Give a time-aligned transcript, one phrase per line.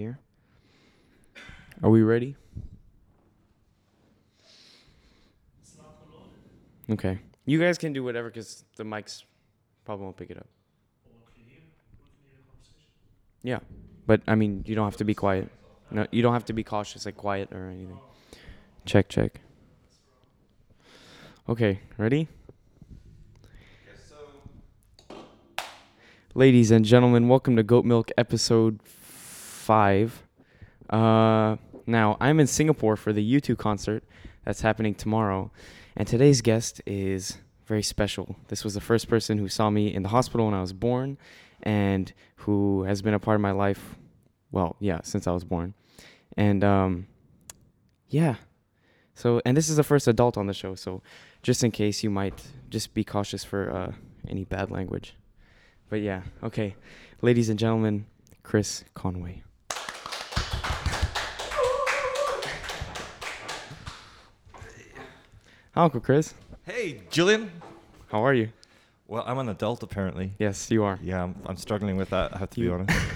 [0.00, 0.18] here.
[1.82, 2.34] Are we ready?
[6.88, 7.18] Okay.
[7.44, 9.24] You guys can do whatever because the mics
[9.84, 10.46] probably won't pick it up.
[13.42, 13.60] Yeah,
[14.06, 15.50] but I mean, you don't have to be quiet.
[15.90, 17.98] No, you don't have to be cautious, like quiet or anything.
[18.84, 19.40] Check, check.
[21.48, 22.28] Okay, ready?
[26.34, 28.80] Ladies and gentlemen, welcome to Goat Milk episode
[29.70, 30.24] five.
[30.90, 31.54] Uh,
[31.86, 34.02] now, I'm in Singapore for the U2 concert
[34.44, 35.52] that's happening tomorrow,
[35.96, 38.34] and today's guest is very special.
[38.48, 41.18] This was the first person who saw me in the hospital when I was born,
[41.62, 43.94] and who has been a part of my life,
[44.50, 45.74] well, yeah, since I was born.
[46.36, 47.06] And um,
[48.08, 48.34] yeah,
[49.14, 51.00] so, and this is the first adult on the show, so
[51.44, 53.92] just in case you might just be cautious for uh,
[54.26, 55.14] any bad language.
[55.88, 56.74] But yeah, okay.
[57.22, 58.06] Ladies and gentlemen,
[58.42, 59.44] Chris Conway.
[65.84, 66.34] Uncle Chris.
[66.64, 67.50] Hey, Julian.
[68.08, 68.50] How are you?
[69.08, 70.32] Well, I'm an adult apparently.
[70.38, 70.98] Yes, you are.
[71.02, 72.34] Yeah, I'm, I'm struggling with that.
[72.34, 72.98] I have to be honest.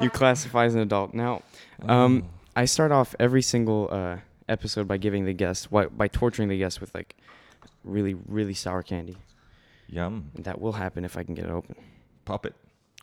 [0.00, 1.14] You classify as an adult.
[1.14, 1.42] Now,
[1.88, 2.30] um, Oh.
[2.54, 4.18] I start off every single uh,
[4.48, 7.16] episode by giving the guest, why, by torturing the guest with like
[7.82, 9.16] really, really sour candy.
[9.88, 10.30] yum.
[10.36, 11.74] And that will happen if I can get it open.
[12.24, 12.54] Pop it.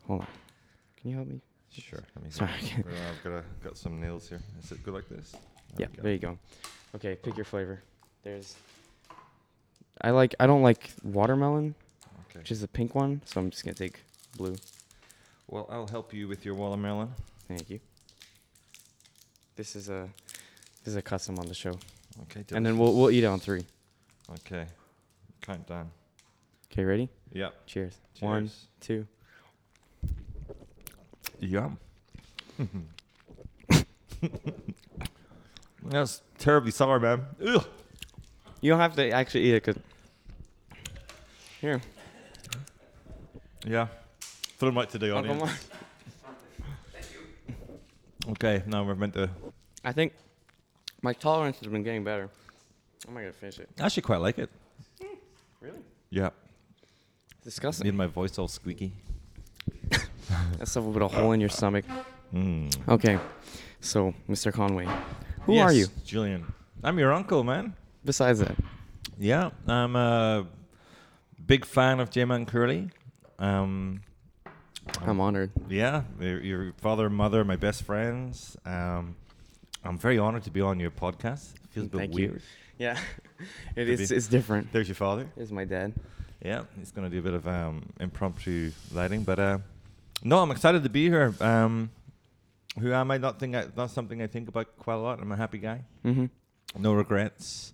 [0.08, 0.28] Hold on.
[1.02, 1.42] Can you help me?
[1.72, 2.04] Sure.
[2.16, 2.30] Let me.
[2.30, 2.52] Sorry.
[2.86, 4.42] Well, I've got a, got some nails here.
[4.64, 5.36] Is it good like this?
[5.78, 6.04] Yeah, go.
[6.04, 6.38] there you go.
[6.96, 7.82] Okay, pick your flavor.
[8.24, 8.56] There's.
[10.03, 10.35] I like.
[10.39, 11.75] I don't like watermelon,
[12.30, 12.39] Okay.
[12.39, 13.21] which is the pink one.
[13.25, 13.99] So I'm just gonna take
[14.38, 14.55] blue.
[15.47, 17.09] Well, I'll help you with your watermelon.
[17.47, 17.80] Thank you.
[19.55, 20.09] This is a.
[20.83, 21.77] This is a custom on the show,
[22.23, 22.44] Okay.
[22.55, 23.66] and then we'll we'll eat it on three.
[24.31, 24.66] Okay.
[25.41, 25.91] Count down.
[26.72, 27.09] Okay, ready?
[27.33, 27.67] Yep.
[27.67, 27.97] Cheers.
[28.19, 29.05] One, two.
[31.39, 31.77] Yum.
[35.83, 37.25] That's terribly sour, man.
[37.45, 37.66] Ugh.
[38.61, 39.75] You don't have to actually eat it, cause.
[41.61, 41.79] Here,
[43.63, 43.88] Yeah.
[44.57, 45.67] Throw them right to the audience.
[48.29, 49.29] Okay, now we're meant to.
[49.83, 50.13] I think
[51.01, 52.29] my tolerance has been getting better.
[53.07, 53.67] I'm not gonna finish it.
[53.79, 54.49] I actually quite like it.
[55.59, 55.79] Really?
[56.11, 56.29] Yeah.
[57.44, 57.85] Disgusting.
[57.85, 58.93] Need my voice all squeaky.
[60.59, 61.83] That's stuff with a hole in your stomach.
[62.33, 62.72] Mm.
[62.88, 63.17] Okay,
[63.79, 64.53] so Mr.
[64.53, 64.88] Conway,
[65.41, 65.88] who are you?
[66.05, 66.45] Julian?
[66.83, 67.73] I'm your uncle, man.
[68.05, 68.55] Besides that,
[69.17, 70.45] Yeah, I'm a
[71.51, 72.89] big fan of J-Man Curly.
[73.38, 74.03] Um,
[75.01, 75.51] I'm honored.
[75.67, 78.56] yeah, your, father and mother, are my best friends.
[78.66, 79.17] Um,
[79.84, 81.56] I'm very honored to be on your podcast.
[81.56, 82.28] It feels a bit Thank you.
[82.29, 82.41] weird.
[82.78, 82.97] Yeah,
[83.75, 84.09] it is.
[84.09, 84.16] be.
[84.16, 84.72] It's different.
[84.72, 85.28] There's your father.
[85.35, 85.91] It's my dad.
[86.41, 89.57] Yeah, he's going to do a bit of um, impromptu lighting, but uh,
[90.23, 91.35] no, I'm excited to be here.
[91.41, 91.91] Um,
[92.79, 93.17] who am I?
[93.17, 95.19] Not think I, not something I think about quite a lot.
[95.19, 95.84] I'm a happy guy.
[96.06, 96.28] Mm-hmm.
[96.81, 97.73] No regrets.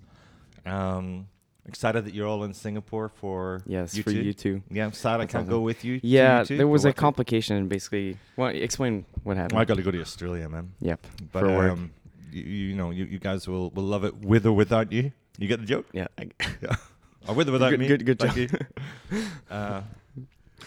[0.66, 1.28] Um,
[1.68, 4.62] excited that you're all in Singapore for Yes, you for you too.
[4.70, 5.50] Yeah, I'm sad I can't awesome.
[5.50, 6.00] go with you.
[6.04, 7.68] Yeah, there was a complication.
[7.68, 9.60] Basically, well, explain what happened.
[9.60, 10.74] I got to go to Australia, man.
[10.82, 11.08] Yep.
[11.32, 11.72] But for work.
[11.72, 11.92] um,
[12.32, 15.12] you, you know, you, you guys will, will love it with or without you.
[15.38, 15.86] You get the joke?
[15.94, 16.08] Yeah.
[16.18, 16.30] I,
[16.62, 16.76] Yeah.
[17.28, 17.88] Or with or without Good- me?
[17.88, 18.36] good- good job.
[19.50, 19.82] uh,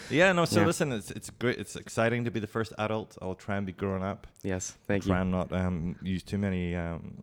[0.09, 0.45] yeah, no.
[0.45, 0.65] So Yeah.
[0.67, 1.57] listen, it's it's great.
[1.57, 3.17] It's exciting to be the first adult.
[3.21, 4.27] I'll try and be grown up.
[4.43, 4.77] yes.
[4.87, 5.13] Thank try you.
[5.13, 7.13] Try and not um, use too many um,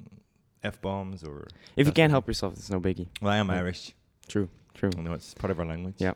[0.62, 1.46] f bombs or.
[1.76, 3.08] If you can't help yourself, it's no biggie.
[3.20, 3.56] Well, I am Yeah.
[3.56, 3.94] Irish.
[4.28, 4.48] True.
[4.74, 4.90] True.
[4.96, 5.96] You know, it's part of our language.
[5.98, 6.12] Yeah.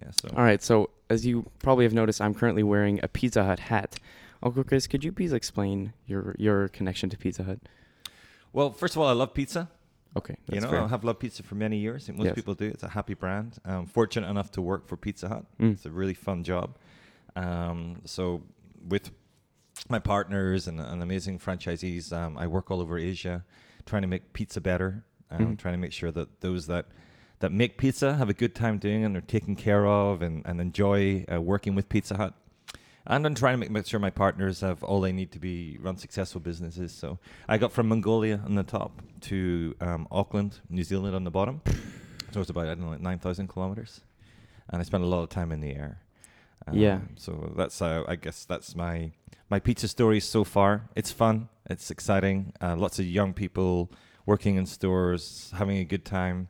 [0.00, 0.10] Yeah.
[0.20, 0.28] So.
[0.36, 0.62] All right.
[0.62, 3.96] So as you probably have noticed, I'm currently wearing a Pizza Hut hat.
[4.42, 7.58] Uncle Chris, could you please explain your your connection to Pizza Hut?
[8.52, 9.68] Well, first of all, I love pizza.
[10.16, 10.34] Okay.
[10.50, 10.80] you know, fair.
[10.82, 12.04] I have loved pizza for many years.
[12.04, 12.34] I think most Yes.
[12.34, 12.66] people do.
[12.66, 13.58] It's a happy brand.
[13.64, 15.44] I'm fortunate enough to work for Pizza Hut.
[15.60, 15.72] Mm.
[15.74, 16.76] It's a really fun job.
[17.36, 18.42] Um, so
[18.88, 19.12] with
[19.88, 23.44] my partners and, and amazing franchisees, um, I work all over Asia,
[23.90, 25.04] trying to make pizza better.
[25.32, 25.58] Um, Mhm.
[25.58, 26.86] Trying to make sure that those that
[27.40, 30.42] that make pizza have a good time doing it and are taken care of and,
[30.44, 32.34] and enjoy uh, working with Pizza Hut.
[33.06, 35.78] And I'm trying to make, make sure my partners have all they need to be
[35.80, 36.92] run successful businesses.
[36.92, 37.18] So
[37.48, 41.60] I got from Mongolia on the top to um, Auckland, New Zealand on the bottom.
[42.32, 44.02] So it's about I don't know like nine thousand kilometers,
[44.68, 45.98] and I spent a lot of time in the air.
[46.64, 47.00] Um, Yeah.
[47.16, 49.10] So that's uh, I guess that's my
[49.48, 50.70] my pizza story so far.
[50.94, 51.48] It's fun.
[51.70, 52.52] It's exciting.
[52.60, 53.90] Uh, lots of young people
[54.26, 56.48] working in stores, having a good time,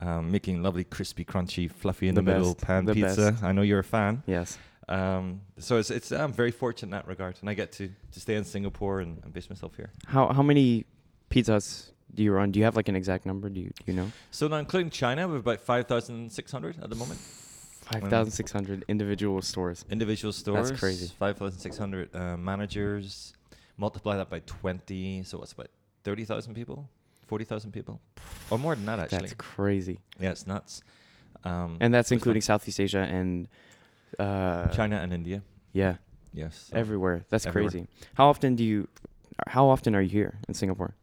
[0.00, 2.66] um, making lovely, crispy, crunchy, fluffy in the, The middle best.
[2.66, 3.30] pan The pizza.
[3.32, 3.42] best.
[3.44, 4.22] I know you're a fan.
[4.26, 4.58] Yes.
[4.88, 8.20] Um, so it's it's I'm very fortunate in that regard, and I get to, to
[8.20, 9.90] stay in Singapore and, and base myself here.
[10.06, 10.84] How how many
[11.30, 12.52] pizzas do you run?
[12.52, 13.48] Do you have like an exact number?
[13.48, 14.12] Do you do you know?
[14.30, 17.18] So now, including China, we're about five thousand six hundred at the moment.
[17.20, 19.84] Five thousand six hundred individual stores.
[19.90, 20.68] Individual stores.
[20.70, 21.10] That's crazy.
[21.18, 23.32] Five thousand six hundred uh, managers.
[23.78, 25.68] Multiply that by 20, so what's about
[26.04, 26.88] 30,000 people?
[27.26, 28.00] 40,000 people?
[28.50, 29.18] Or more than that, actually.
[29.20, 29.98] That's crazy.
[30.20, 30.82] yeah, it's nuts.
[31.44, 32.16] Um, And that's fun.
[32.16, 33.48] including Southeast Asia and
[34.18, 35.42] uh, China and India.
[35.72, 35.96] Yeah,
[36.32, 36.68] Yes.
[36.70, 37.24] so- everywhere.
[37.28, 37.70] That's everywhere.
[37.70, 37.86] crazy.
[38.14, 38.88] How often do you?
[39.48, 40.94] How often are you here in Singapore?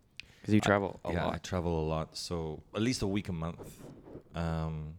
[0.42, 1.16] Because you I- travel a lot.
[1.16, 3.81] yeah, I travel a lot, so at least a week a month.
[4.36, 4.96] Um,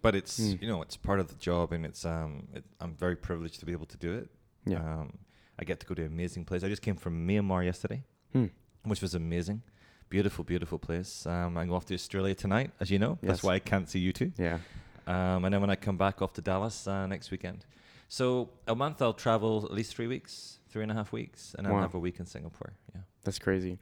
[0.00, 0.62] but it's Mm.
[0.62, 3.66] you know it's part of the job, and it's um it, I'm very privileged to
[3.66, 4.30] be able to do it.
[4.64, 4.78] Yeah.
[4.82, 5.18] Um,
[5.58, 6.64] I get to go to amazing places.
[6.64, 8.46] I just came from Myanmar yesterday, Hmm.
[8.84, 9.62] which was amazing.
[10.08, 11.26] Beautiful, beautiful place.
[11.26, 13.18] Um, I'm off to Australia tonight, as you know.
[13.22, 14.32] That's why I can't see you two.
[14.38, 14.58] Yeah.
[15.06, 17.66] Um, and then when I come back off to Dallas uh, next weekend.
[18.08, 21.66] So a month I'll travel at least three weeks, three and a half weeks, and
[21.66, 21.80] then Wow.
[21.82, 22.72] Have a week in Singapore.
[22.94, 23.02] Yeah.
[23.24, 23.78] That's crazy.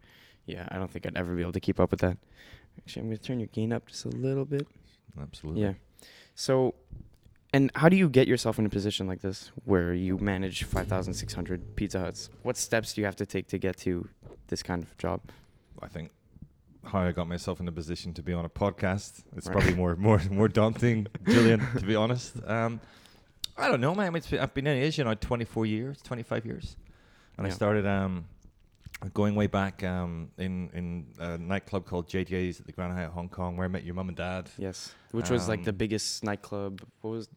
[0.47, 2.17] Yeah, I don't think I'd ever be able to keep up with that.
[2.79, 4.67] Actually, I'm gonna turn your gain up just a little bit.
[5.21, 5.63] Absolutely.
[5.63, 5.75] Yeah.
[6.35, 6.75] So,
[7.57, 11.77] and how do you get yourself in a position like this where you manage 5,600
[11.77, 12.31] Pizza Huts?
[12.43, 14.09] What steps do you have to take to get to
[14.49, 15.21] this kind of job?
[15.83, 16.11] I think
[16.85, 19.23] how I got myself in a position to be on a podcast.
[19.37, 19.53] It's Right.
[19.57, 22.33] probably more more more daunting, Julian, to be honest.
[22.47, 22.81] Um,
[23.57, 24.07] I don't know, man.
[24.07, 26.77] I mean, it's been, I've been in Asia now 24 years, 25 years,
[27.39, 28.27] and I started um,
[29.15, 33.29] going way back um, in in a nightclub called JJ's at the Grand Hyatt Hong
[33.31, 34.51] Kong, where I met your mum and dad.
[34.59, 34.95] Yes.
[35.13, 36.73] Which was like the Um, biggest nightclub.
[37.01, 37.29] What was?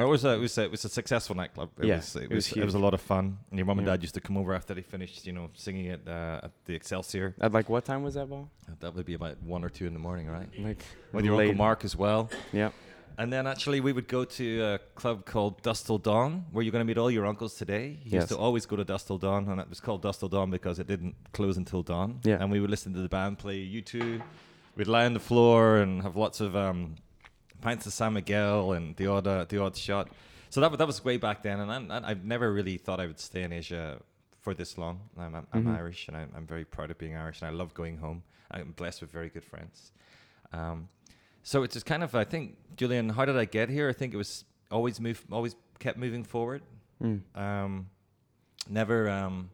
[0.00, 1.70] It was a, it was a, it was a successful nightclub.
[1.78, 3.38] It Yeah, was it, it was, was it was a lot of fun.
[3.50, 3.94] And your mum and Yeah.
[3.94, 6.74] dad used to come over after they finished, you know, singing it uh, at the
[6.74, 7.34] Excelsior.
[7.40, 8.48] At like what time was that ball?
[8.80, 10.48] That would be about one or two in the morning, right?
[10.58, 10.82] Like
[11.12, 11.50] With your late.
[11.50, 12.30] uncle Mark as well.
[12.52, 12.70] Yeah.
[13.18, 16.72] And then actually we would go to a club called Dusk Till Dawn, where you're
[16.72, 17.98] going to meet all your uncles today.
[18.02, 18.22] He Yes.
[18.22, 20.50] used to always go to Dusk Till Dawn, and it was called Dusk Till Dawn
[20.50, 22.20] because it didn't close until dawn.
[22.24, 22.38] Yeah.
[22.40, 24.22] And we would listen to the band play U2.
[24.76, 26.94] We'd lie on the floor and have lots of um,
[27.60, 30.08] pints of San Miguel and the odd uh, the odd shot.
[30.48, 33.20] So that that was way back then, and, I, I've never really thought I would
[33.20, 34.00] stay in Asia
[34.40, 35.00] for this long.
[35.18, 35.76] I'm, I'm, I'm Mhm.
[35.76, 38.22] Irish, and I'm, I'm very proud of being Irish, and I love going home.
[38.50, 39.92] I'm blessed with very good friends.
[40.52, 40.88] Um,
[41.42, 43.88] so it's just kind of, I think, Julian, how did I get here?
[43.88, 46.62] I think it was always move, always kept moving forward.
[47.02, 47.20] Mm.
[47.36, 47.86] Um,
[48.68, 49.50] never, um,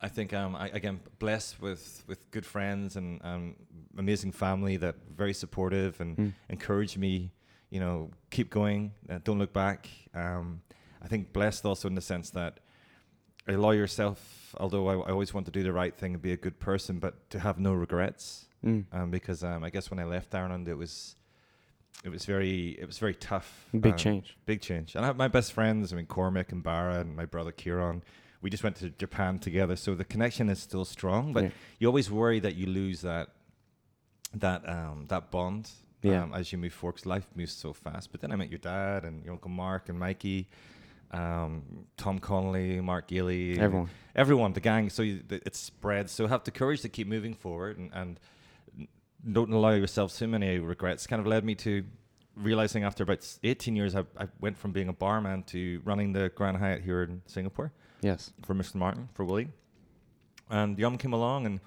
[0.00, 3.56] I think, um, I, again, blessed with, with good friends and um,
[3.96, 6.32] amazing family that very supportive and Mm.
[6.48, 7.32] encouraged me,
[7.70, 9.88] you know, keep going, uh, don't look back.
[10.14, 10.62] Um,
[11.02, 12.60] I think blessed also in the sense that
[13.48, 16.36] allow yourself, although I, I always want to do the right thing and be a
[16.36, 18.86] good person, but to have no regrets Mm.
[18.92, 21.14] um, because um, I guess when I left Ireland, it was
[22.04, 23.66] it was very it was very tough.
[23.72, 24.36] Big um, change.
[24.46, 24.96] Big change.
[24.96, 25.92] And I have my best friends.
[25.92, 28.02] I mean, Cormac and Barra and my brother Kieran.
[28.40, 31.32] We just went to Japan together, so the connection is still strong.
[31.32, 31.50] But Yeah.
[31.80, 33.28] you always worry that you lose that
[34.34, 35.70] that um, that bond
[36.02, 36.22] Yeah.
[36.22, 36.96] um, as you move forward.
[36.96, 38.12] 'cause life moves so fast.
[38.12, 40.48] But then I met your dad and your uncle Mark and Mikey.
[41.10, 43.88] Um, Tom Connolly, Mark Gilly, Everyone.
[44.14, 44.90] everyone, the gang.
[44.90, 46.12] So you, th- it spreads.
[46.12, 48.20] So have the courage to keep moving forward and, and
[49.32, 51.06] don't allow yourself too many regrets.
[51.06, 51.82] Kind of led me to
[52.36, 56.28] realizing after about 18 years, I, I went from being a barman to running the
[56.34, 58.32] Grand Hyatt here in Singapore Yes.
[58.44, 58.76] for Mr.
[58.76, 59.48] Martin, for Willie.
[60.50, 61.60] And Yum came along and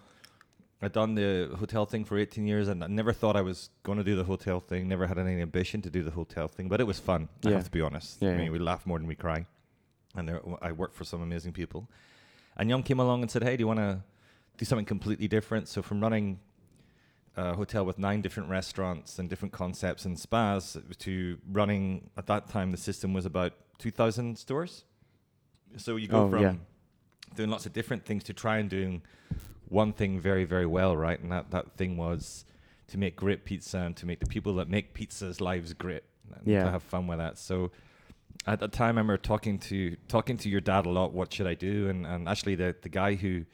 [0.82, 3.98] I'd done the hotel thing for 18 years and I never thought I was going
[3.98, 6.82] to do the hotel thing, never had any ambition to do the hotel thing, but
[6.82, 8.22] it was fun, I have to be honest.
[8.22, 8.52] Yeah, I mean, yeah.
[8.52, 9.46] we laugh more than we cry.
[10.16, 11.88] And there, I worked for some amazing people.
[12.58, 14.02] And Yum came along and said, hey, do you want to
[14.58, 15.68] do something completely different?
[15.68, 16.40] So from running
[17.38, 22.50] a hotel with nine different restaurants and different concepts and spas to running, at that
[22.50, 24.84] time, the system was about 2,000 stores.
[25.78, 26.54] So you go Oh, from yeah.
[27.36, 29.02] doing lots of different things to try and doing
[29.70, 31.20] one thing very, very well, right?
[31.20, 32.46] And that, that thing was
[32.88, 36.04] to make great pizza and to make the people that make pizzas lives great.
[36.36, 36.66] And Yeah.
[36.66, 37.38] To have fun with that.
[37.38, 37.72] So
[38.48, 41.48] at the time I remember talking to talking to your dad a lot, what should
[41.48, 41.90] I do?
[41.90, 43.46] And and actually the, the guy who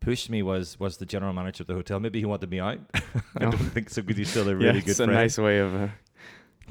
[0.00, 2.00] pushed me was was the general manager of the hotel.
[2.00, 2.78] Maybe he wanted me out.
[2.94, 3.00] I
[3.44, 3.50] Oh.
[3.50, 5.18] don't think so because he's still a really yeah, good it's a friend.
[5.20, 5.74] nice way of.
[5.74, 5.88] Uh,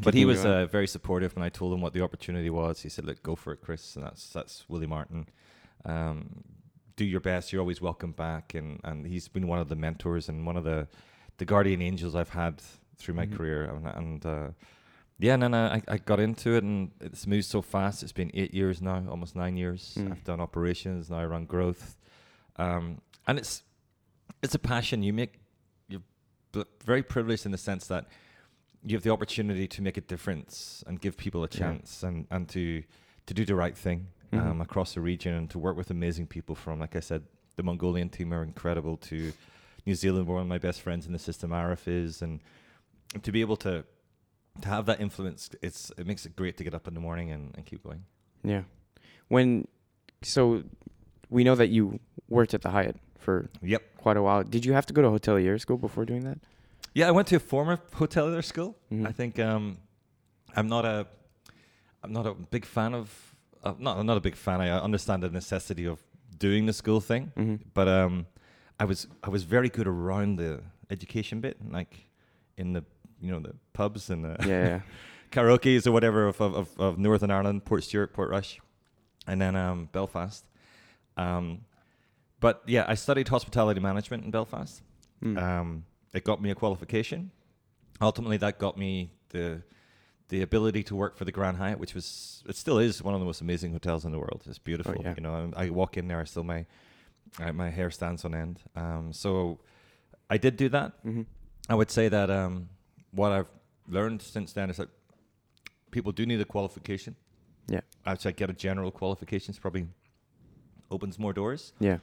[0.01, 2.81] But he was uh, very supportive when I told him what the opportunity was.
[2.81, 5.27] He said, "Look, go for it, Chris." And that's that's Willie Martin.
[5.85, 6.43] Um,
[6.95, 7.51] do your best.
[7.53, 8.53] You're always welcome back.
[8.55, 10.87] And and he's been one of the mentors and one of the
[11.37, 12.61] the guardian angels I've had
[12.97, 13.35] through my Mhm.
[13.37, 13.63] career.
[13.65, 14.47] And, and uh,
[15.19, 18.03] yeah, and then I, I got into it, and it's moved so fast.
[18.03, 19.95] It's been eight years now, almost nine years.
[19.97, 20.11] Mm.
[20.11, 21.19] I've done operations now.
[21.19, 21.97] I run growth,
[22.57, 23.63] um, and it's
[24.43, 25.03] it's a passion.
[25.03, 25.39] You make
[25.87, 26.01] you're
[26.83, 28.07] very privileged in the sense that
[28.85, 31.59] you have the opportunity to make a difference and give people a Yeah.
[31.59, 32.83] chance and, and to
[33.27, 34.39] to do the right thing Mhm.
[34.39, 37.23] um, across the region and to work with amazing people from like I said
[37.55, 39.33] the Mongolian team are incredible to
[39.85, 42.41] New Zealand where one of my best friends in the system Arif is and
[43.23, 43.83] to be able to
[44.61, 47.31] to have that influence it's it makes it great to get up in the morning
[47.31, 48.03] and, and keep going
[48.43, 48.63] Yeah.
[49.27, 49.67] When
[50.21, 50.63] so
[51.29, 51.99] we know that you
[52.29, 53.81] worked at the Hyatt for Yep.
[53.97, 54.43] quite a while.
[54.43, 56.37] Did you have to go to hotelier school before doing that?
[56.95, 58.75] Yeah, I went to a former hotelier school.
[58.91, 59.07] Mhm.
[59.07, 59.77] I think um,
[60.55, 61.05] I'm not a
[62.03, 64.61] I'm not a big fan of uh, not I'm not a big fan.
[64.61, 65.99] I understand the necessity of
[66.39, 67.55] doing the school thing, Mm-hmm.
[67.73, 68.25] but um,
[68.79, 72.09] I was I was very good around the education bit, like
[72.57, 72.83] in the
[73.21, 74.79] you know the pubs and the Yeah, yeah.
[75.31, 78.59] karaoke's or whatever of, of, of, of Northern Ireland, Portstewart, Port Rush,
[79.27, 80.45] and then um, Belfast.
[81.17, 81.61] Um,
[82.39, 84.81] but yeah, I studied hospitality management in Belfast.
[85.23, 85.37] Mm.
[85.41, 85.85] Um,
[86.15, 87.31] it got me a qualification.
[88.01, 89.61] Ultimately, that got me the
[90.29, 93.19] the ability to work for the Grand Hyatt, which was it still is one of
[93.19, 94.43] the most amazing hotels in the world.
[94.47, 94.95] It's beautiful.
[95.03, 95.13] yeah.
[95.17, 96.65] You know, and I walk in there, I still my
[97.39, 98.59] I, my hair stands on end.
[98.75, 99.59] Um, so
[100.29, 100.93] I did do that.
[101.03, 101.23] hmm
[101.67, 102.69] I would say that um,
[103.11, 103.49] what I've
[103.87, 104.89] learned since then is that
[105.89, 107.15] people do need a qualification.
[107.67, 107.81] Yeah.
[108.05, 109.87] I'd say get a general qualification is probably
[110.91, 111.73] opens more doors.
[111.79, 111.97] Yeah.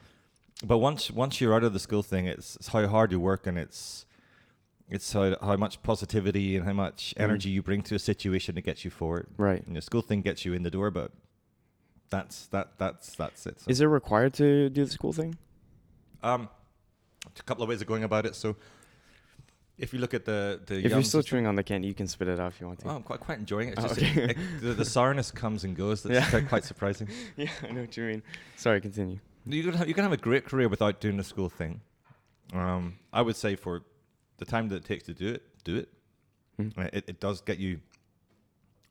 [0.63, 3.45] But once once you're out of the school thing, it's, it's how hard you work
[3.47, 4.05] and it's
[4.89, 7.23] it's how, how much positivity and how much Mhm.
[7.23, 9.27] energy you bring to a situation that gets you forward.
[9.37, 9.65] Right.
[9.65, 11.11] And the school thing gets you in the door, but
[12.09, 13.59] that's that that's that's it.
[13.61, 15.37] So, Is it required to do the school thing?
[16.21, 16.47] um,
[17.37, 18.35] a couple of ways of going about it.
[18.35, 18.55] So
[19.77, 22.07] if you look at the the If you're still chewing on the candy, you can
[22.07, 22.87] spit it out if you want to.
[22.87, 23.73] Oh, I'm quite quite enjoying it.
[23.77, 24.23] It's Oh, just okay.
[24.23, 26.03] it- it- the, the sourness comes and goes.
[26.03, 26.29] That's Yeah.
[26.29, 27.07] quite, quite surprising.
[27.37, 28.23] yeah, I know what you mean.
[28.55, 29.19] Sorry, continue.
[29.45, 31.81] You can have you can have a great career without doing the school thing.
[32.53, 33.81] Um, I would say for
[34.37, 35.89] the time that it takes to do it, do it.
[36.59, 36.77] Mhm.
[36.77, 37.79] Uh, It, it does get you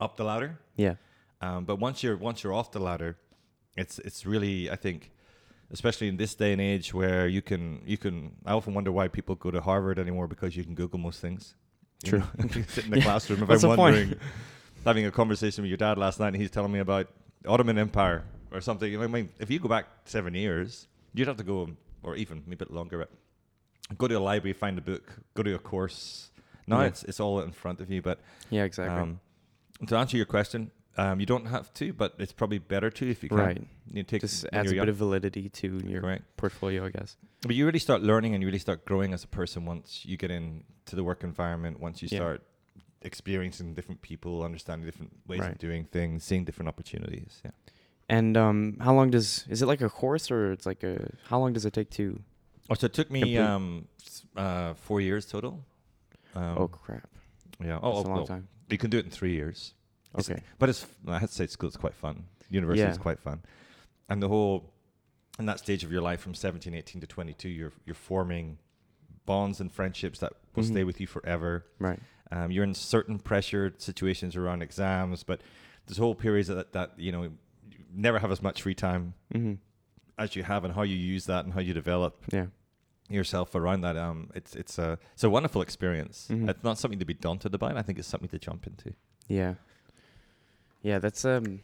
[0.00, 0.58] up the ladder.
[0.76, 0.94] Yeah.
[1.40, 3.16] Um, but once you're once you're off the ladder,
[3.76, 5.10] it's it's really I think,
[5.70, 9.08] especially in this day and age where you can you can I often wonder why
[9.08, 11.54] people go to Harvard anymore because you can Google most things.
[12.04, 12.22] True.
[12.54, 13.04] you sit in the Yeah.
[13.04, 13.42] classroom.
[13.42, 13.94] If What's I'm the point?
[13.96, 14.18] wondering,
[14.84, 17.06] having a conversation with your dad last night, and he's telling me about
[17.46, 19.00] Ottoman Empire or something.
[19.02, 21.68] I mean, if you go back seven years, you'd have to go,
[22.02, 22.98] or even a bit longer.
[22.98, 26.30] But go to a library, find a book, go to a course.
[26.66, 26.86] Now Yeah.
[26.88, 28.02] it's it's all in front of you.
[28.02, 29.00] But Yeah, exactly.
[29.00, 29.20] um,
[29.86, 33.22] to answer your question, um, you don't have to, but it's probably better to if
[33.22, 33.38] you can.
[33.38, 33.66] right.
[33.90, 36.24] You take Just adds a you're bit of validity to your Correct.
[36.36, 37.16] portfolio, I guess.
[37.40, 40.16] But you really start learning and you really start growing as a person once you
[40.16, 41.80] get into the work environment.
[41.80, 42.18] Once you Yeah.
[42.18, 42.42] start
[43.02, 45.52] experiencing different people, understanding different ways Right.
[45.52, 47.40] of doing things, seeing different opportunities.
[47.44, 47.50] Yeah.
[48.16, 50.94] And um, how long does is it like a course or it's like a
[51.30, 52.20] how long does it take to?
[52.68, 53.88] Oh, so it took me um,
[54.36, 55.64] uh, four years total.
[56.34, 57.08] Um, oh crap!
[57.58, 57.78] yeah.
[57.80, 58.48] That's Oh, a oh, long well, time.
[58.68, 59.72] you can do it in three years.
[60.14, 60.42] It's- Okay.
[60.58, 62.24] But it's I had to say school is quite fun.
[62.50, 63.40] University is quite fun.
[64.10, 64.56] And the whole
[65.38, 68.58] in that stage of your life from 17, 18 to 22, you're you're forming
[69.24, 70.72] bonds and friendships that will Mhm.
[70.74, 71.64] stay with you forever.
[71.78, 71.98] Right.
[72.30, 75.40] Um, you're in certain pressured situations around exams, but
[75.86, 77.30] there's whole periods that, that you know
[77.94, 79.54] never have as much free time hmm
[80.18, 82.46] as you have, and how you use that and how you develop Yeah.
[83.08, 83.96] yourself around that.
[83.96, 86.28] Um, it's it's a it's a wonderful experience.
[86.30, 86.48] Mhm.
[86.50, 87.76] It's not something to be daunted about.
[87.76, 88.92] I think it's something to jump into.
[89.26, 89.54] Yeah.
[90.82, 91.60] Yeah, that's um,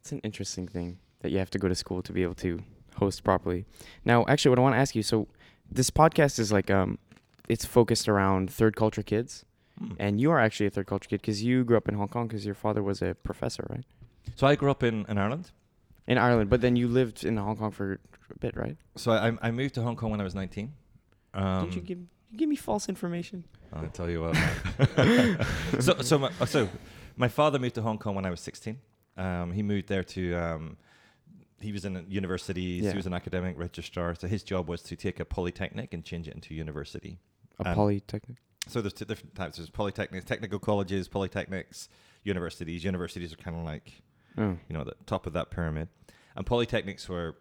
[0.00, 2.62] it's an interesting thing that you have to go to school to be able to
[2.96, 3.64] host properly.
[4.04, 5.28] Now, actually, what I want to ask you, so
[5.70, 6.98] this podcast is like um,
[7.48, 9.44] it's focused around third culture kids,
[9.78, 9.92] Hmm.
[9.98, 12.26] and you are actually a third culture kid because you grew up in Hong Kong
[12.28, 13.84] because your father was a professor, right?
[14.36, 15.50] So I grew up in, in Ireland.
[16.06, 18.00] In Ireland, but then you lived in Hong Kong for
[18.34, 18.76] a bit, right?
[18.96, 20.72] So I I moved to Hong Kong when I was 19.
[21.34, 23.44] Um, Didn't you give you give me false information?
[23.74, 24.36] I'll tell you what.
[25.80, 26.68] so so my, so
[27.16, 28.78] my father moved to Hong Kong when I was 16.
[29.18, 30.34] Um, he moved there to.
[30.34, 30.76] Um,
[31.60, 32.84] he was in universities.
[32.84, 32.90] Yeah.
[32.92, 34.14] He was an academic registrar.
[34.14, 37.18] So his job was to take a polytechnic and change it into university.
[37.58, 38.38] A Um, polytechnic.
[38.68, 39.56] So there's two different types.
[39.56, 41.88] There's polytechnics, technical colleges, polytechnics,
[42.22, 42.84] universities.
[42.84, 44.02] Universities are kind of like
[44.38, 45.88] Oh, you know the top of that pyramid,
[46.36, 47.36] and polytechnics were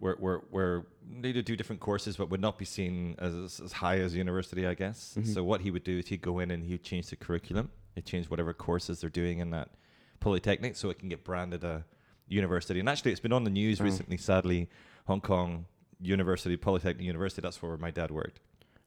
[0.00, 0.86] were were, were
[1.20, 4.66] they would do different courses, but would not be seen as as high as university,
[4.66, 5.16] I guess.
[5.18, 5.26] Mhm.
[5.34, 7.70] So what he would do is he'd go in and he'd change the curriculum.
[7.94, 9.70] He'd change whatever courses they're doing in that
[10.20, 11.84] polytechnic, so it can get branded a
[12.28, 12.78] university.
[12.80, 13.84] And actually, it's been on the news Oh.
[13.84, 14.16] recently.
[14.18, 14.68] Sadly,
[15.06, 15.66] Hong Kong
[16.00, 17.40] University, Polytechnic University.
[17.42, 18.40] That's where my dad worked.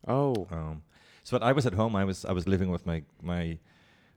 [0.08, 0.84] oh, Um,
[1.24, 3.60] so when I was at home, I was I was living with my my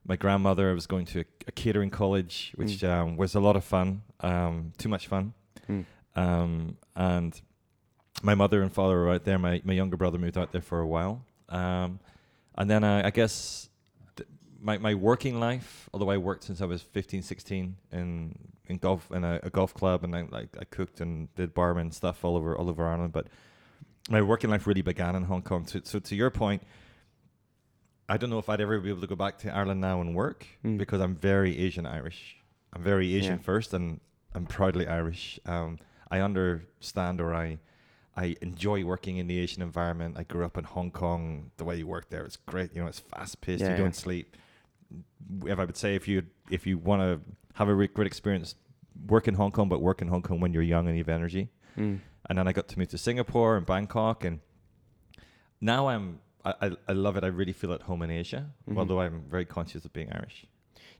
[0.06, 0.70] my grandmother.
[0.70, 2.88] I was going to a, a catering college, which Mm.
[2.90, 4.02] um, was a lot of fun.
[4.20, 5.32] Um, too much fun.
[5.68, 5.84] Mm.
[6.16, 7.40] Um, and
[8.22, 9.38] my mother and father were out there.
[9.38, 11.24] My my younger brother moved out there for a while.
[11.48, 12.00] Um,
[12.56, 13.68] and then I, I guess
[14.16, 14.28] th-
[14.60, 19.10] my my working life, although I worked since I was 15, 16 in in golf
[19.10, 22.36] in a, a golf club, and I like I cooked and did barman stuff all
[22.36, 23.26] over all over Ireland, but
[24.10, 25.66] my working life really began in Hong Kong.
[25.66, 26.62] So, so to your point,
[28.08, 30.14] I don't know if I'd ever be able to go back to Ireland now and
[30.14, 30.76] work Mm.
[30.78, 32.36] because I'm very Asian Irish.
[32.72, 33.42] I'm very Asian Yeah.
[33.42, 34.00] first, and
[34.34, 35.38] I'm proudly Irish.
[35.46, 35.78] Um,
[36.10, 37.58] I understand or I
[38.16, 40.16] I enjoy working in the Asian environment.
[40.16, 41.50] I grew up in Hong Kong.
[41.56, 42.72] The way you work there is great.
[42.72, 43.60] You know, it's fast paced.
[43.62, 43.78] Yeah, you yeah.
[43.82, 44.36] don't sleep.
[45.46, 47.20] If I would say if you if you want to
[47.54, 48.54] have a re- great experience,
[49.08, 51.08] work in Hong Kong, but work in Hong Kong when you're young and you have
[51.08, 51.48] energy.
[51.76, 51.98] Mm.
[52.28, 54.38] And then I got to move to Singapore and Bangkok, and
[55.60, 57.24] now I'm I, I, I love it.
[57.24, 58.78] I really feel at home in Asia, Mhm.
[58.78, 60.46] although I'm very conscious of being Irish.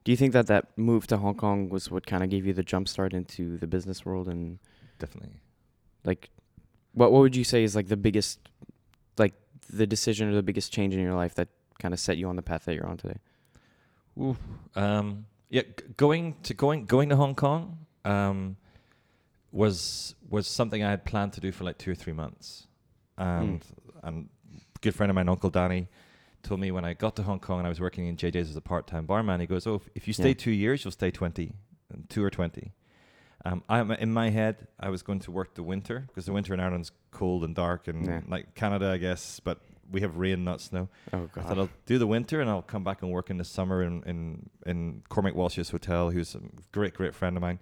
[0.04, 2.52] Do you think that that move to Hong Kong was what kind of gave you
[2.52, 4.58] the jump start into the business world and
[4.98, 5.40] Definitely.
[6.04, 6.30] like
[6.92, 8.38] what what would you say is like the biggest
[9.18, 9.34] like
[9.70, 11.48] the decision or the biggest change in your life that
[11.78, 13.18] kind of set you on the path that you're on today?
[14.18, 14.36] Ooh,
[14.76, 18.56] um, yeah, g- going to going going to Hong Kong um,
[19.52, 22.66] was was something I had planned to do for like two or three months,
[23.16, 23.64] and
[24.02, 24.33] and a
[24.84, 25.88] good friend of mine, Uncle Danny,
[26.42, 28.56] told me when I got to Hong Kong and I was working in JJ's as
[28.56, 30.44] a part time barman, he goes, "Oh, if, if you stay Yeah.
[30.46, 31.54] two years, you'll stay twenty,
[32.08, 32.72] two or 20.
[33.46, 36.54] Um, I'm in my head, I was going to work the winter because the winter
[36.54, 38.20] in Ireland's cold and dark and Yeah.
[38.26, 39.58] like Canada, I guess, but
[39.90, 40.88] we have rain, not snow.
[41.12, 41.44] Oh God.
[41.44, 41.58] I thought.
[41.58, 44.48] I'll do the winter and I'll come back and work in the summer in in,
[44.66, 46.40] in Cormac Walsh's hotel, who's a
[46.72, 47.58] great great friend of mine.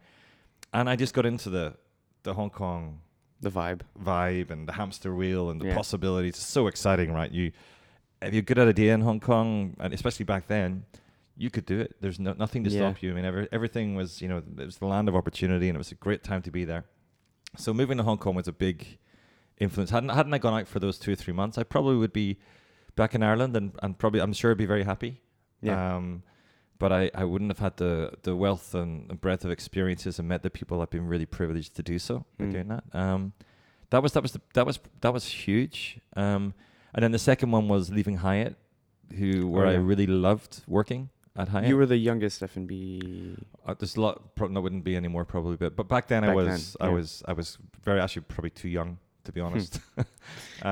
[0.72, 1.74] And I just got into the
[2.22, 3.00] the Hong Kong
[3.42, 3.82] The vibe.
[4.02, 5.74] vibe and the hamster wheel and the Yeah.
[5.74, 6.34] possibilities.
[6.36, 7.30] It's so exciting, right?
[7.30, 7.52] You
[8.22, 10.84] if you're good at a day in Hong Kong, and especially back then,
[11.36, 11.96] you could do it.
[12.00, 12.90] There's no, nothing to Yeah.
[12.92, 13.10] stop you.
[13.10, 15.78] I mean, every, everything was, you know, it was the land of opportunity, and it
[15.78, 16.84] was a great time to be there.
[17.56, 18.98] So moving to Hong Kong was a big
[19.58, 19.90] influence.
[19.90, 22.38] Hadn't hadn't I gone out for those two or three months, I probably would be
[22.94, 25.20] back in Ireland, and, and probably I'm sure I'd be very happy.
[25.60, 25.96] Yeah.
[25.96, 26.22] Um,
[26.82, 27.94] but I, I wouldn't have had the,
[28.26, 31.72] the wealth and, and breadth of experiences and met the people I've been really privileged
[31.78, 32.52] to do so by Mm.
[32.56, 32.84] doing that.
[33.02, 33.32] Um,
[33.90, 35.78] that was that was the, that was that was huge.
[36.22, 36.42] Um,
[36.94, 38.54] and then the second one was leaving Hyatt,
[39.18, 39.90] who where I yeah.
[39.90, 41.02] really loved working
[41.36, 41.68] at Hyatt.
[41.68, 43.36] You were the youngest F and B.
[43.66, 44.14] uh, there's a lot.
[44.34, 47.08] Pro- no, wouldn't be anymore probably, but but back then I was then, I was
[47.30, 49.72] I was very actually probably too young to be honest.
[49.96, 50.06] But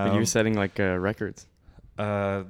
[0.07, 1.47] you Um, were setting like uh, records.
[1.99, 2.43] uh,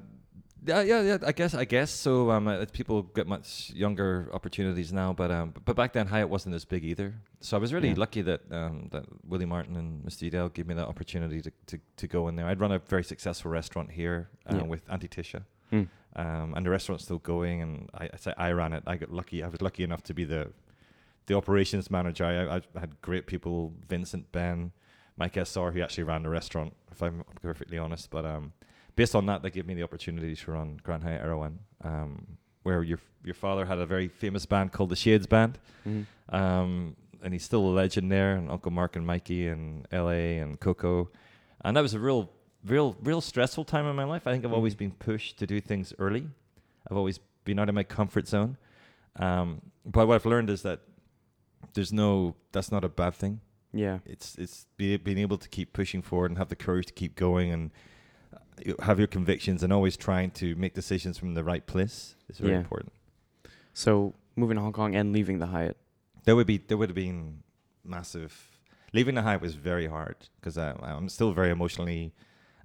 [0.67, 1.19] yeah, yeah, yeah.
[1.27, 2.31] I guess, I guess so.
[2.31, 6.55] Um, uh, people get much younger opportunities now, but um, but back then Hyatt wasn't
[6.55, 7.15] as big either.
[7.41, 7.95] So I was really Yeah.
[7.99, 10.23] lucky that um, that Willie Martin and Mr.
[10.23, 12.47] Udell gave me that opportunity to, to, to go in there.
[12.47, 14.63] I'd run a very successful restaurant here uh, Yeah.
[14.65, 15.89] with Auntie Tisha, Mm.
[16.17, 17.63] um, and the restaurant's still going.
[17.63, 18.83] And I, I say I ran it.
[18.87, 19.43] I got lucky.
[19.43, 20.53] I was lucky enough to be the
[21.27, 22.25] the operations manager.
[22.25, 24.73] I, I had great people, Vincent, Ben,
[25.17, 26.75] Mike SR, who actually ran the restaurant.
[26.91, 28.53] If I'm perfectly honest, but um,
[29.01, 31.55] based on that, they gave me the opportunity to run Grand Hyatt Erawan,
[31.91, 32.11] um,
[32.65, 36.05] where your your father had a very famous band called the Shades Band, Mhm.
[36.41, 38.33] um, and he's still a legend there.
[38.39, 40.39] And Uncle Mark and Mikey and L.A.
[40.43, 41.11] and Coco,
[41.65, 42.23] and that was a real,
[42.75, 44.27] real, real stressful time in my life.
[44.27, 44.79] I think I've always Mhm.
[44.85, 46.25] been pushed to do things early.
[46.91, 48.57] I've always been out of my comfort zone.
[49.17, 49.49] Um,
[49.97, 50.81] but what I've learned is that
[51.75, 53.41] there's no that's not a bad thing
[53.85, 53.99] Yeah.
[54.15, 57.13] it's it's be, being able to keep pushing forward and have the courage to keep
[57.17, 57.71] going and
[58.83, 62.53] have your convictions and always trying to make decisions from the right place is very
[62.53, 62.59] Yeah.
[62.59, 62.93] important.
[63.73, 65.77] So moving to Hong Kong and leaving the Hyatt.
[66.25, 67.43] There would be there would have been
[67.85, 68.59] massive.
[68.93, 72.13] Leaving the Hyatt was very hard because I'm still very emotionally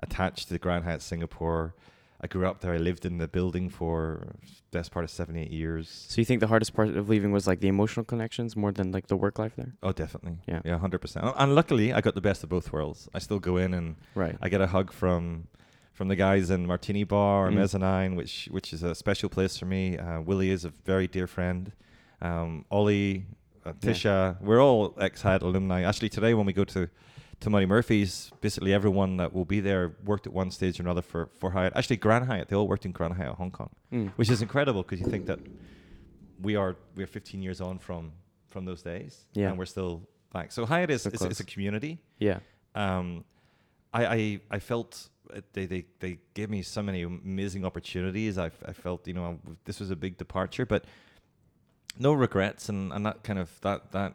[0.02, 1.76] attached to the Grand Hyatt Singapore.
[2.22, 2.74] I grew up there.
[2.74, 4.36] I lived in the building for
[4.72, 5.90] best part of seven eight years.
[6.10, 8.92] So you think the hardest part of leaving was like the emotional connections more than
[8.92, 9.74] like the work life there?
[9.84, 10.40] Oh, definitely.
[10.48, 10.62] Yeah.
[10.66, 11.26] yeah, hundred percent.
[11.38, 13.08] And luckily, I got the best of both worlds.
[13.14, 14.38] I still go in and Right.
[14.42, 15.48] I get a hug from
[15.96, 17.56] from the guys in Martini Bar or Mm.
[17.56, 19.98] Mezzanine, which which is a special place for me.
[19.98, 21.72] Uh, Willie is a very dear friend.
[22.22, 23.26] Um, Ollie,
[23.66, 23.92] uh, Yeah.
[23.92, 25.82] Tisha, we're all ex Hyatt alumni.
[25.90, 26.88] Actually, today when we go to
[27.42, 31.02] to Muddy Murphy's, basically everyone that will be there worked at one stage or another
[31.02, 31.74] for for Hyatt.
[31.76, 34.10] Actually, Grand Hyatt, they all worked in Grand Hyatt Hong Kong, Mm.
[34.18, 35.40] which is incredible because you think that
[36.42, 38.12] we are we're 15 years on from
[38.48, 39.50] from those days, Yeah.
[39.50, 40.52] and we're still back.
[40.52, 42.40] So Hyatt is it's, it's a community Yeah.
[42.74, 43.24] um,
[43.94, 45.10] I, I I felt
[45.54, 48.38] they, they they gave me so many amazing opportunities.
[48.38, 50.86] I, I felt you know this was a big departure, but
[51.98, 54.14] no regrets, and, and that kind of that that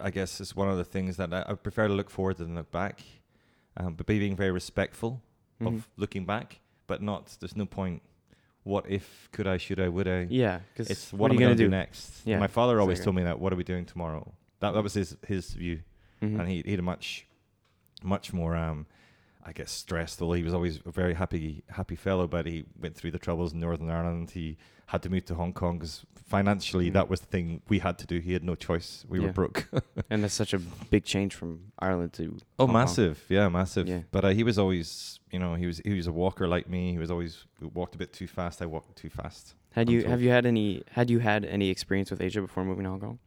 [0.00, 2.54] I guess is one of the things that I, I prefer to look forward than
[2.54, 3.02] look back,
[3.76, 5.22] um, but being very respectful
[5.60, 5.66] Mhm.
[5.68, 7.36] of looking back, but not.
[7.38, 8.02] There's no point.
[8.64, 9.28] What if?
[9.32, 9.56] Could I?
[9.58, 9.88] Should I?
[9.88, 10.26] Would I?
[10.30, 10.60] Yeah.
[10.72, 11.64] Because It's what, what, am I gonna gonna do?
[11.64, 12.22] do next?
[12.26, 13.38] Yeah, My father always told me that.
[13.38, 14.32] What are we doing tomorrow?
[14.60, 15.80] That that was his his view
[16.22, 16.38] Mhm.
[16.38, 17.26] and he, he had a much
[18.04, 18.86] much more um
[19.44, 22.94] I guess stressed although he was always a very happy happy fellow but he went
[22.96, 26.88] through the troubles in Northern Ireland he had to move to Hong Kong because financially
[26.90, 26.94] Mm.
[26.94, 29.26] that was the thing we had to do he had no choice we Yeah.
[29.26, 29.68] were broke
[30.10, 30.58] and that's such a
[30.94, 32.24] big change from Ireland to
[32.58, 32.72] oh Hong Kong.
[32.74, 34.00] massive yeah massive Yeah.
[34.10, 36.92] but uh, he was always you know he was he was a walker like me
[36.92, 37.44] he was always
[37.78, 40.82] walked a bit too fast I walked too fast Had you have you had any
[40.98, 43.18] had you had any experience with Asia before moving to Hong Kong?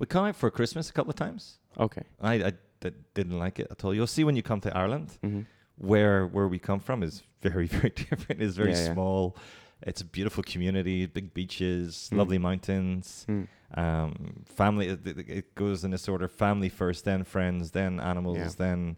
[0.00, 1.58] We come out for Christmas a couple of times.
[1.76, 2.04] Okay.
[2.20, 3.92] I, I d- didn't like it at all.
[3.92, 5.42] You'll see when you come to Ireland hmm
[5.78, 8.42] where where we come from is very very different.
[8.42, 8.92] It's very Yeah, yeah.
[8.92, 9.36] small.
[9.82, 12.18] It's a beautiful community, big beaches, Mm.
[12.18, 13.24] lovely mountains.
[13.28, 13.46] Mm.
[13.74, 14.88] Um, family.
[14.88, 18.50] It, it- goes in this order: family first, then friends, then animals, Yeah.
[18.56, 18.96] then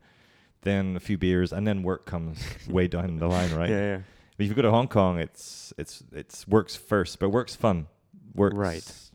[0.62, 2.38] then a few beers, and then work comes
[2.68, 3.68] way down the line, right?
[3.70, 4.00] Yeah, yeah.
[4.36, 7.86] But if you go to Hong Kong, it's it's it's works first, but work's fun.
[8.34, 9.10] Works Right.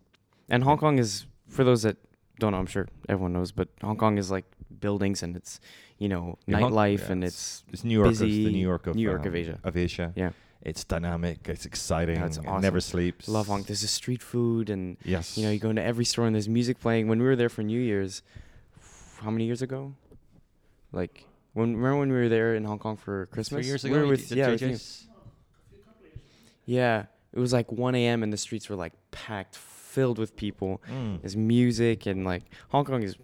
[0.49, 1.97] And Hong Kong is for those that
[2.39, 2.60] don't know.
[2.60, 4.45] I'm sure everyone knows, but Hong Kong is like
[4.80, 5.60] buildings and it's
[5.98, 9.02] you know nightlife yeah, and it's- it's New York, it's the New York of New
[9.02, 9.60] York um, of Asia.
[9.64, 10.14] Of Asia.
[10.16, 10.32] Yeah.
[10.62, 11.48] It's dynamic.
[11.48, 12.18] It's exciting.
[12.22, 13.28] it's It never sleeps.
[13.28, 13.60] love Hong.
[13.60, 13.66] Kong.
[13.68, 15.38] There's a street food and Yes.
[15.38, 17.08] you know you go into every store and there's music playing.
[17.08, 18.24] When we were there for New Year's,
[19.22, 19.94] how many years ago?
[20.92, 23.60] Like when remember when we were there in Hong Kong for Christmas?
[23.62, 25.08] Three years We ago, were with yeah, with
[26.66, 27.06] yeah.
[27.34, 28.24] It was like 1 a.m.
[28.24, 30.82] and the streets were like packed, filled with people.
[30.90, 31.22] Mm.
[31.22, 33.16] There's music and like Hong Kong is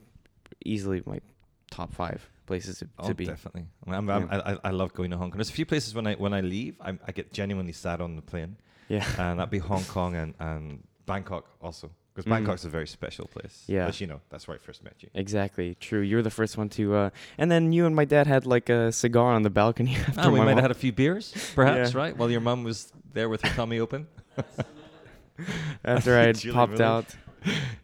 [0.65, 1.23] easily like
[1.71, 3.25] top five places to, to Oh, be.
[3.25, 3.65] definitely.
[3.87, 4.27] I'm, I'm, Yeah.
[4.37, 5.37] I, I- I love going to Hong Kong.
[5.39, 8.11] There's a few places when I when I leave, I'm, I get genuinely sad on
[8.19, 8.51] the plane,
[8.95, 9.05] Yeah.
[9.23, 10.63] and that'd be Hong Kong and, and
[11.11, 12.33] Bangkok also, because Mm.
[12.35, 13.55] Bangkok's a very special place.
[13.75, 13.87] Yeah.
[13.91, 15.09] As you know, that's where I first met you.
[15.23, 15.67] Exactly.
[15.87, 16.01] True.
[16.09, 16.83] You were the first one to.
[17.01, 17.09] Uh,
[17.41, 19.95] and then you and my dad had like a cigar on the balcony.
[20.09, 21.25] After Ah, we might mom- have had a few beers,
[21.59, 22.01] perhaps, Yeah.
[22.03, 22.13] right?
[22.17, 22.77] While your mum was
[23.15, 24.01] there with her tummy open.
[25.85, 27.05] after I had popped out.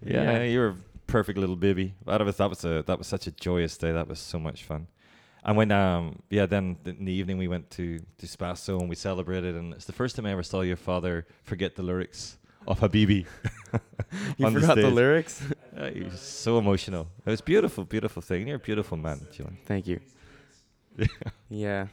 [0.06, 0.76] Yeah, you were
[1.08, 1.96] perfect little baby.
[2.06, 3.92] That was that was a that was such a joyous day.
[3.92, 4.88] That was so much fun.
[5.44, 8.96] And when um yeah, then in the evening we went to to Spasso and we
[8.96, 12.80] celebrated, and it's the first time I ever saw your father forget the lyrics of
[12.80, 13.26] Habibi.
[14.38, 15.42] You on the forgot the, lyrics.
[15.76, 17.08] Uh, he was so emotional.
[17.26, 18.48] It was beautiful, beautiful thing.
[18.48, 19.58] You're a beautiful man, Julian.
[19.66, 20.00] Thank you.
[21.50, 21.88] yeah.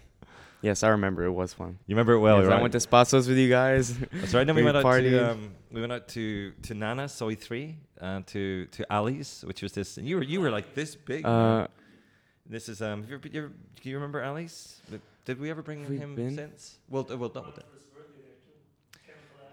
[0.65, 1.25] Yes, I remember.
[1.25, 1.79] It was fun.
[1.87, 2.59] You remember it well, Yes, right?
[2.59, 3.95] I went to Spassos with you guys.
[3.99, 4.47] That's right.
[4.47, 7.77] Then we we went out to um, we went out to to Nana Soi Three
[8.01, 9.99] and to to Ali's, which was this.
[9.99, 11.27] And you were you were like this big.
[11.27, 11.67] Uh,
[12.47, 13.03] This is um.
[13.03, 14.81] Have you ever, you ever, do you remember Ali's?
[15.27, 16.35] Did, we ever bring him been?
[16.35, 16.79] since?
[16.89, 17.65] Well, uh, well, double that.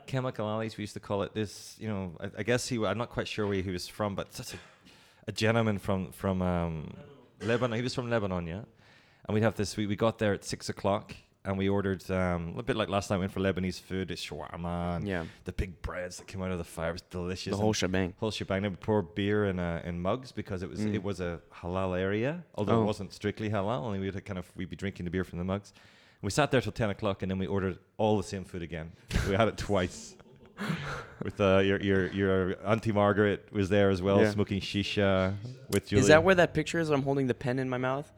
[0.08, 1.34] Chemical Ali's, we used to call it.
[1.34, 2.76] This, you know, I, I guess he.
[2.86, 4.58] I'm not quite sure where he was from, but such a,
[5.28, 6.93] a gentleman from from um,
[7.41, 7.76] Lebanon.
[7.78, 8.63] He was from Lebanon, yeah.
[9.28, 9.78] And we'd have this.
[9.78, 11.14] We, we got there at six o'clock,
[11.46, 13.18] and we ordered um, a bit like last night.
[13.18, 14.12] We went for Lebanese food.
[14.12, 15.26] It's shawarma and yeah.
[15.46, 16.90] the big breads that came out of the fire.
[16.90, 17.52] It was delicious.
[17.52, 18.14] The whole shebang.
[18.20, 18.64] whole shebang.
[18.64, 20.96] They would pour beer in uh, in mugs because it was Mm.
[20.96, 22.84] it was a halal area, although Oh.
[22.84, 23.82] it wasn't strictly halal.
[23.84, 25.74] Only we'd kind of we'd be drinking the beer from the mugs.
[26.24, 28.92] We sat there till ten o'clock, and then we ordered all the same food again.
[29.30, 30.16] we had it twice.
[31.24, 34.32] With uh, your your your auntie Margaret was there as well, Yeah.
[34.32, 35.36] smoking shisha
[35.70, 36.02] with Julie.
[36.02, 36.90] Is that where that picture is?
[36.90, 38.12] I'm holding the pen in my mouth.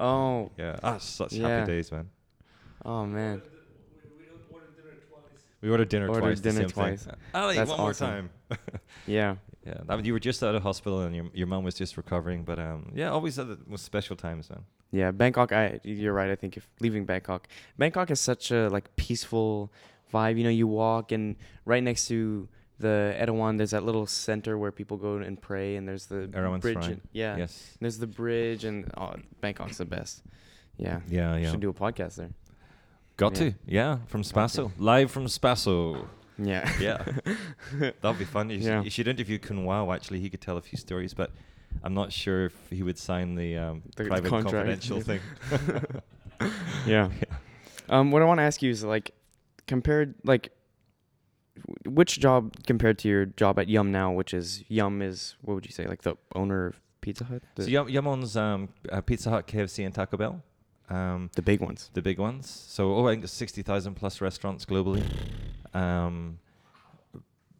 [0.00, 0.50] Oh.
[0.58, 1.48] Yeah, ah, such Yeah.
[1.48, 2.08] happy days, man.
[2.84, 3.42] Oh man.
[5.62, 6.16] We ordered dinner twice.
[6.16, 6.40] We Ordered twice.
[6.40, 6.70] dinner thing.
[6.70, 7.08] twice.
[7.34, 8.08] Ali, That's one more awesome.
[8.08, 8.30] time.
[9.06, 9.36] Yeah.
[9.66, 11.98] Yeah, that, was- you were just out of hospital and your your mom was just
[11.98, 14.64] recovering, but um, yeah, always had the most special times, man.
[14.90, 15.52] Yeah, Bangkok.
[15.52, 16.30] I you're right.
[16.30, 19.70] I think if leaving Bangkok, Bangkok is such a like peaceful
[20.14, 20.38] vibe.
[20.38, 21.36] You know, you walk and
[21.66, 22.48] right next to
[22.80, 26.60] the Erawan, there's that little center where people go and pray, and there's the Erawan
[26.60, 26.86] bridge.
[26.86, 27.76] And- yeah, Yes.
[27.80, 30.22] there's the bridge, and oh, Bangkok's the best.
[30.76, 31.50] Yeah, Yeah, yeah.
[31.50, 32.30] should do a podcast there.
[33.16, 33.50] Got Yeah.
[33.50, 33.54] to.
[33.66, 34.72] Yeah, from Spasso.
[34.78, 36.06] Live from Spasso.
[36.38, 37.04] Yeah, Yeah.
[38.00, 38.48] That'd be fun.
[38.50, 38.78] You, Yeah.
[38.78, 40.20] should, you should interview Kun Wow, actually.
[40.20, 41.30] He could tell a few stories, but
[41.84, 44.54] I'm not sure if he would sign the, um, The private contract.
[44.56, 45.20] confidential thing.
[46.86, 47.10] yeah.
[47.88, 49.10] Um, what I want to ask you is like,
[49.66, 50.52] compared like,
[51.86, 55.66] which job compared to your job at Yum now, which is Yum is what would
[55.66, 59.00] you say like the owner of Pizza Hut, the, So Yum, Yum owns um, uh,
[59.00, 60.42] Pizza Hut, KFC, and Taco Bell.
[60.90, 61.88] Um, the big ones.
[61.94, 62.50] the big ones.
[62.68, 65.04] So oh, I think sixty thousand plus restaurants globally.
[65.72, 66.38] Um,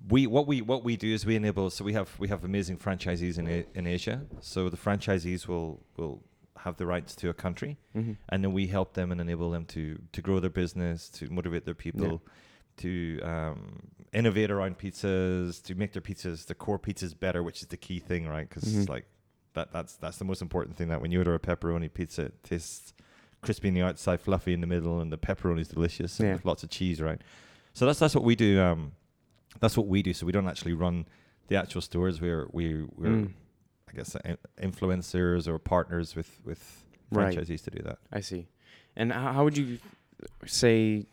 [0.09, 1.71] we what we what we do is we enable.
[1.71, 4.23] So we have we have amazing franchisees in A- in Asia.
[4.41, 6.23] So the franchisees will will
[6.59, 8.13] have the rights to a country, Mm-hmm.
[8.29, 11.65] and then we help them and enable them to to grow their business, to motivate
[11.65, 12.23] their people,
[12.81, 13.81] to um,
[14.13, 17.99] innovate around pizzas, to make their pizzas, the core pizzas better, which is the key
[18.01, 18.49] thing, right?
[18.49, 18.89] Because Mhm.
[18.89, 19.07] like
[19.55, 20.89] that that's that's the most important thing.
[20.89, 22.93] That when you order a pepperoni pizza, it tastes
[23.41, 26.35] crispy on the outside, fluffy in the middle, and the pepperoni is delicious and Yeah.
[26.35, 27.21] with lots of cheese, right?
[27.73, 28.61] So that's that's what we do.
[28.61, 28.93] Um,
[29.61, 30.13] that's what we do.
[30.13, 31.07] So we don't actually run
[31.49, 32.21] the actual stores.
[32.21, 33.33] We're we we're Mm.
[33.89, 37.37] I guess uh, influencers or partners with with Right.
[37.37, 37.99] franchisees to do that.
[38.13, 38.47] I see.
[38.95, 39.79] And how would you
[40.47, 41.07] say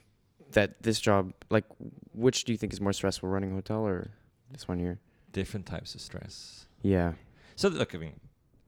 [0.51, 1.65] that this job, like,
[2.13, 4.11] which do you think is more stressful, running a hotel or
[4.51, 4.99] this one here?
[5.33, 6.65] Different types of stress.
[6.81, 7.13] Yeah.
[7.55, 8.13] So look, I mean,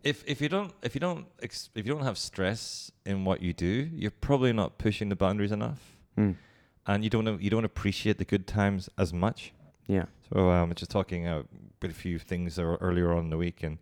[0.04, 3.42] if if you don't if you don't ex- if you don't have stress in what
[3.42, 5.80] you do, you're probably not pushing the boundaries enough,
[6.18, 6.36] Mm.
[6.88, 9.54] and you don't you don't appreciate the good times as much.
[9.88, 10.06] Yeah.
[10.30, 11.44] So So um, just talking uh,
[11.82, 13.78] with a few things earlier on in the week, and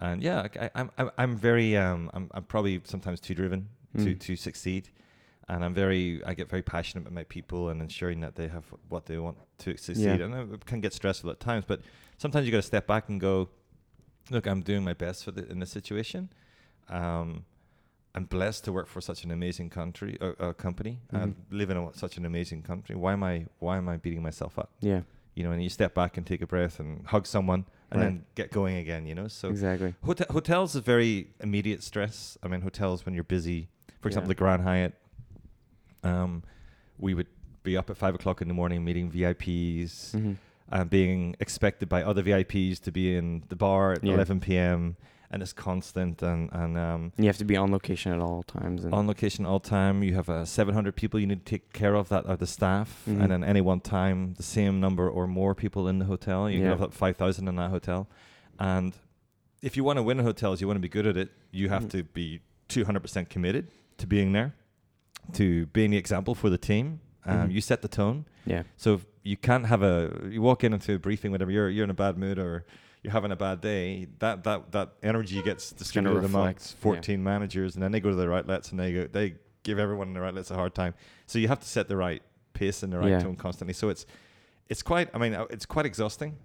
[0.00, 4.14] and yeah, I, I'm I'm I'm very um I'm I'm probably sometimes too driven to
[4.14, 4.18] Mm.
[4.20, 4.88] to succeed,
[5.48, 8.64] and I'm very I get very passionate about my people and ensuring that they have
[8.88, 10.26] what they want to succeed, Yeah.
[10.26, 11.80] and it can get stressful at times, but
[12.18, 13.48] sometimes you got to step back and go,
[14.30, 16.30] look, I'm doing my best for the in this situation.
[16.88, 17.44] Um,
[18.16, 21.40] I'm blessed to work for such an amazing country, uh, uh, company, and Mhm.
[21.50, 22.94] live in a, such an amazing country.
[22.94, 24.70] Why am I why am I beating myself up?
[24.80, 25.02] Yeah.
[25.36, 28.06] you know, and you step back and take a breath and hug someone and Right.
[28.06, 29.26] then get going again, you know.
[29.26, 29.92] So exactly.
[30.04, 32.38] hotel, hotels is very immediate stress.
[32.40, 33.66] I mean, hotels when you're busy,
[34.00, 34.34] for example, Yeah.
[34.34, 34.94] the Grand Hyatt,
[36.04, 36.42] um,
[36.98, 37.26] we would
[37.62, 40.32] be up at five o'clock in the morning meeting VIPs, hmm
[40.70, 44.14] and being expected by other VIPs to be in the bar at Yeah.
[44.14, 44.96] 11 p.m.
[45.30, 48.82] and it's constant and and um, You have to be on location at all times.
[48.84, 50.02] And on location all time.
[50.02, 53.02] You have uh, 700 people you need to take care of that are the staff,
[53.06, 53.20] Mhm.
[53.22, 56.48] and at any one time, the same number or more people in the hotel.
[56.48, 56.62] You Yeah.
[56.62, 58.08] can have like 5,000 in that hotel,
[58.58, 58.94] and
[59.60, 61.30] if you want to win hotels, you want to be good at it.
[61.52, 61.90] You have Mhm.
[61.90, 64.54] to be 200% committed to being there,
[65.32, 67.00] to being the example for the team.
[67.26, 67.52] Um, Mhm.
[67.52, 68.26] You set the tone.
[68.46, 68.64] yeah.
[68.76, 71.84] So if you can't have a you walk in into a briefing, whatever you're you're
[71.84, 72.64] in a bad mood or
[73.02, 74.08] you're having a bad day.
[74.18, 76.82] That that that energy gets distributed amongst yeah.
[76.82, 80.08] 14 managers, and then they go to the outlets and they go they give everyone
[80.08, 80.92] in the outlets a hard time.
[81.26, 83.20] So you have to set the right pace and the right Yeah.
[83.20, 83.72] tone constantly.
[83.74, 84.04] So it's
[84.68, 86.36] it's quite I mean uh, it's quite exhausting,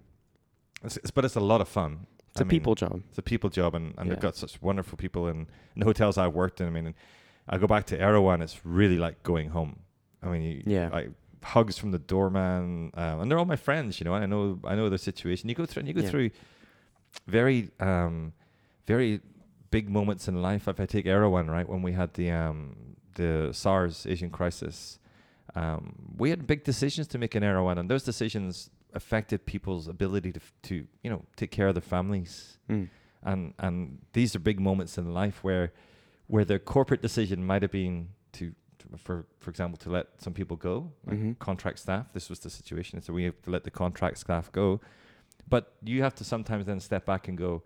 [0.83, 2.07] it's, it's, but it's a lot of fun.
[2.31, 3.01] It's I a mean, people job.
[3.09, 4.13] It's a people job, and, and Yeah.
[4.13, 5.39] they've got such wonderful people in,
[5.75, 6.67] in the hotels I've worked in.
[6.67, 6.93] I mean,
[7.49, 9.79] I go back to Erawan, it's really like going home.
[10.21, 10.89] I mean, you, Yeah.
[10.89, 11.09] like
[11.43, 13.99] hugs from the doorman, um, and they're all my friends.
[13.99, 15.49] You know, I know I know their situation.
[15.49, 16.09] You go through, and you go Yeah.
[16.09, 16.29] through
[17.27, 18.33] very, um,
[18.85, 19.21] very
[19.71, 20.67] big moments in life.
[20.67, 24.99] If I take Erawan, right when we had the um, the SARS Asian crisis,
[25.55, 30.31] um, we had big decisions to make in Erawan, and those decisions affected people's ability
[30.33, 32.89] to f- to you know take care of their families Mm.
[33.23, 35.71] and and these are big moments in life where
[36.33, 40.33] where their corporate decision might have been to, to for for example to let some
[40.33, 41.37] people go like Mhm.
[41.39, 43.01] contract staff this was the situation.
[43.01, 44.79] So we have to let the contract staff go.
[45.47, 47.63] But you have to sometimes then step back and go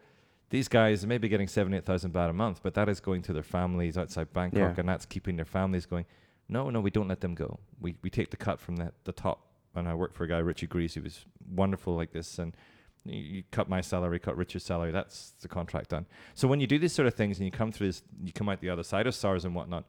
[0.50, 3.22] these guys may be getting seven eight thousand baht a month but that is going
[3.24, 4.80] to their families outside bangkok Yeah.
[4.82, 6.06] and that's keeping their families going.
[6.48, 7.60] No no we don't let them go.
[7.82, 9.40] We we take the cut from the, the top.
[9.76, 11.26] And i worked for a guy richie grease who was
[11.62, 12.40] wonderful like this.
[12.40, 12.56] And
[13.06, 14.92] you, you cut my salary, cut Richard's salary.
[14.92, 16.06] That's the contract done.
[16.36, 18.50] So when you do these sort of things and you come through this, you come
[18.50, 19.86] out the other side of SARS and whatnot.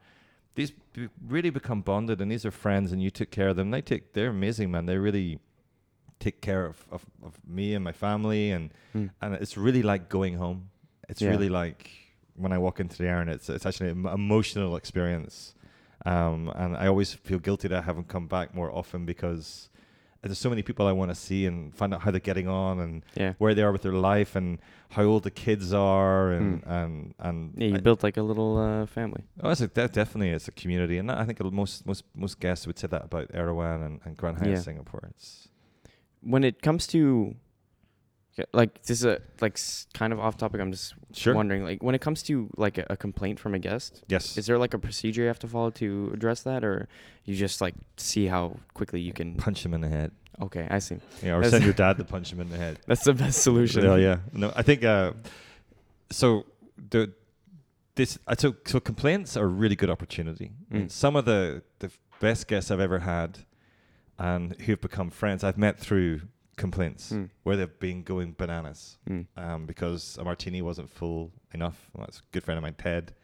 [0.56, 3.70] These be- really become bonded, and these are friends, and you took care of them.
[3.70, 4.86] They take, they're amazing, man.
[4.86, 5.40] They really
[6.20, 9.10] take care of, of, of me and my family, and Mm.
[9.20, 10.70] and it's really like going home.
[11.08, 11.30] It's Yeah.
[11.30, 11.90] really like
[12.36, 15.54] when I walk into the Erawan, it's it's actually an emotional experience,
[16.06, 19.68] um, and I always feel guilty that I haven't come back more often because
[20.28, 22.80] there's so many people I want to see and find out how they're getting on
[22.80, 23.34] and Yeah.
[23.38, 24.58] where they are with their life and
[24.90, 26.70] how old the kids are and Hmm.
[26.70, 29.22] and and Yeah, you I- built like a little uh, family.
[29.42, 32.66] Oh, it's a, de- definitely it's a community, and I think most most most guests
[32.66, 34.60] would say that about Erawan and, and Grand Hyatt Yeah.
[34.60, 35.08] Singapore.
[35.10, 35.48] It's
[36.22, 37.34] When it comes to
[38.52, 39.58] like this is a like
[39.92, 40.60] kind of off topic.
[40.60, 41.34] I'm just sure.
[41.34, 44.36] wondering like when it comes to like a, a complaint from a guest, yes.
[44.36, 46.88] is there like a procedure you have to follow to address that, or
[47.24, 49.36] you just like see how quickly you can?
[49.36, 50.10] punch him in the head.
[50.40, 50.98] Okay, I see.
[51.22, 52.80] Yeah, or That's- send your dad to punch him in the head.
[52.86, 53.84] That's the best solution.
[53.84, 54.18] Yeah, yeah.
[54.32, 55.12] No, I think uh,
[56.10, 56.46] so.
[56.90, 57.12] The
[57.94, 60.50] this uh, so so complaints are a really good opportunity.
[60.72, 60.90] Mm.
[60.90, 63.38] Some of the the best guests I've ever had,
[64.18, 66.22] and who've become friends, I've met through
[66.56, 67.30] complaints Mm.
[67.42, 69.26] where they've been going bananas Mm.
[69.36, 71.90] um, because a martini wasn't full enough.
[71.92, 73.14] Well, that's a good friend of mine, Ted,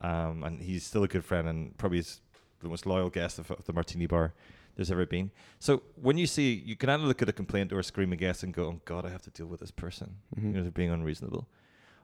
[0.00, 2.20] um, and he's still a good friend and probably is
[2.60, 4.32] the most loyal guest of, of the martini bar
[4.76, 5.30] there's ever been.
[5.58, 8.16] So when you see, you can either look at a complaint or a scream a
[8.16, 10.42] guest and go, "Oh God, I have to deal with this person." Mhm.
[10.44, 11.46] You know, they're being unreasonable.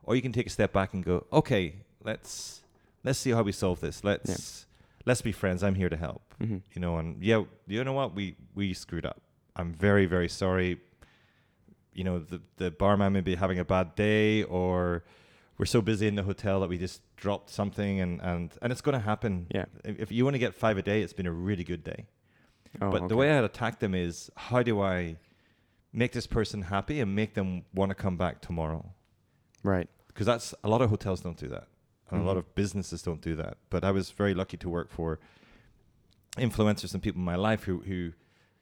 [0.02, 2.62] Or you can take a step back and go, "Okay, let's
[3.04, 4.04] let's see how we solve this.
[4.04, 4.66] Let's
[5.06, 5.62] let's be friends.
[5.62, 6.60] I'm here to help." Mhm.
[6.74, 8.14] You know, and yeah, you know what?
[8.14, 9.22] We we screwed up.
[9.58, 10.78] I'm very very sorry.
[11.92, 15.04] You know, the the barman may be having a bad day, or
[15.58, 18.80] we're so busy in the hotel that we just dropped something, and and and it's
[18.80, 19.46] going to happen.
[19.54, 19.64] Yeah.
[19.84, 22.06] If, if you want to get five a day, it's been a really good day.
[22.80, 25.16] Oh, but the way I'd attack them is, how do I
[25.92, 28.84] make this person happy and make them want to come back tomorrow?
[29.64, 29.88] right.
[30.08, 31.66] because that's a lot of hotels don't do that
[32.10, 32.40] and a lot Mhm.
[32.40, 35.18] of businesses don't do that but i was very lucky to work for
[36.36, 38.12] influencers and people in my life who who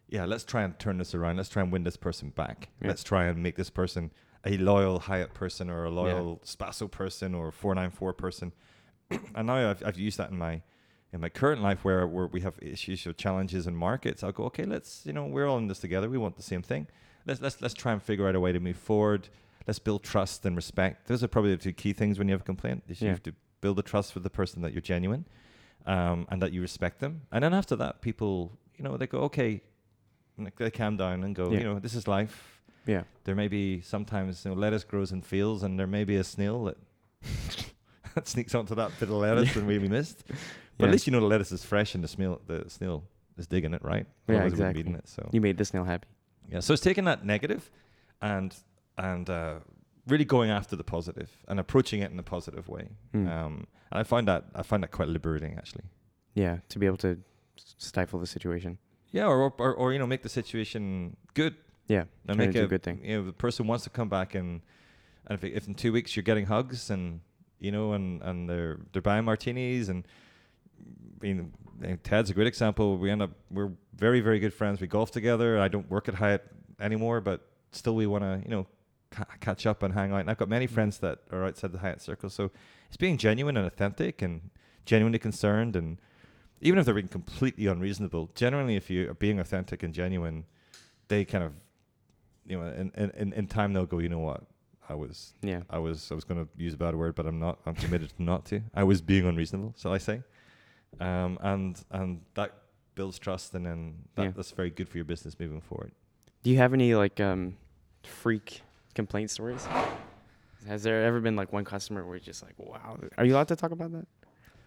[0.09, 2.89] yeah let's try and turn this around let's try and win this person back Yeah.
[2.89, 4.13] let's try and make this person
[4.45, 8.53] a loyal hyatt person or a loyal Spasso person or 494 person
[9.35, 10.63] and now I've, I've used that in my
[11.13, 14.45] in my current life where, where we have issues or challenges in markets i'll go
[14.45, 16.87] okay let's you know we're all in this together we want the same thing
[17.27, 19.29] let's let's let's try and figure out a way to move forward.
[19.67, 21.09] Let's build trust and respect.
[21.09, 22.85] Those are probably the two key things when you have a complaint.
[22.89, 25.27] is You have to build the trust with the person that you're genuine,
[25.87, 27.23] um, and that you respect them.
[27.33, 29.63] And then after that, people, you know, they go, okay,
[30.37, 31.59] and they calm down and go, Yeah.
[31.59, 32.61] you know, this is life.
[32.87, 33.03] Yeah.
[33.25, 36.25] There may be sometimes you know, lettuce grows in fields, and there may be a
[36.25, 36.77] snail that
[38.15, 40.25] that sneaks onto that bit of lettuce and we missed.
[40.79, 40.89] But Yeah.
[40.89, 43.03] at least you know the lettuce is fresh and the snail the snail
[43.39, 44.07] is digging it, right?
[44.29, 44.81] Yeah, Otherwise it wouldn't be exactly.
[44.81, 45.09] eating it.
[45.09, 46.07] So You made the snail happy.
[46.53, 47.71] yeah, so it's taking that negative
[48.21, 48.55] and
[48.99, 49.55] and uh,
[50.07, 52.89] really going after the positive and approaching it in a positive way.
[53.15, 53.27] Mm.
[53.29, 55.85] Um, and I find that I find that quite liberating actually.
[56.35, 57.13] Yeah, to be able to
[57.57, 58.77] s- stifle the situation.
[59.17, 61.55] Yeah, or or, or you know make the situation good.
[61.89, 63.01] Yeah, And make do a good thing.
[63.03, 64.61] You know, the person wants to come back and
[65.27, 67.21] and if, if in two weeks you're getting hugs and
[67.59, 70.07] you know and and they're they're buying martinis and
[70.79, 71.53] I mean
[72.03, 72.99] Ted's a great example.
[72.99, 74.83] We end up we're very very good friends.
[74.83, 75.59] We golf together.
[75.59, 76.45] I don't work at Hyatt
[76.79, 77.41] anymore, but
[77.73, 78.67] still we want to you know
[79.11, 80.21] ca- catch up and hang out.
[80.21, 80.71] And I've got many mm.
[80.77, 82.51] friends that are outside the Hyatt circle, so
[82.89, 84.51] it's being genuine and authentic and
[84.85, 85.97] genuinely concerned and
[86.61, 90.45] even if they're being completely unreasonable, generally if you are being authentic and genuine,
[91.09, 91.53] they kind of
[92.47, 94.43] you know in in, in time they'll go, you know what,
[94.89, 95.63] I was Yeah.
[95.71, 97.59] I was I was going to use a bad word, but I'm not.
[97.67, 98.63] I'm committed not to.
[98.75, 100.23] I was being unreasonable, shall I say?
[101.01, 102.53] Um, and and that
[102.95, 104.31] builds trust, and then that, Yeah.
[104.35, 105.93] that's very good for your business moving forward.
[106.43, 107.57] Do you have any like um
[108.03, 108.63] freak
[108.95, 109.67] complaint stories?
[110.67, 112.99] Has there ever been like one customer where you're just like, wow?
[113.19, 114.07] Are you allowed to talk about that?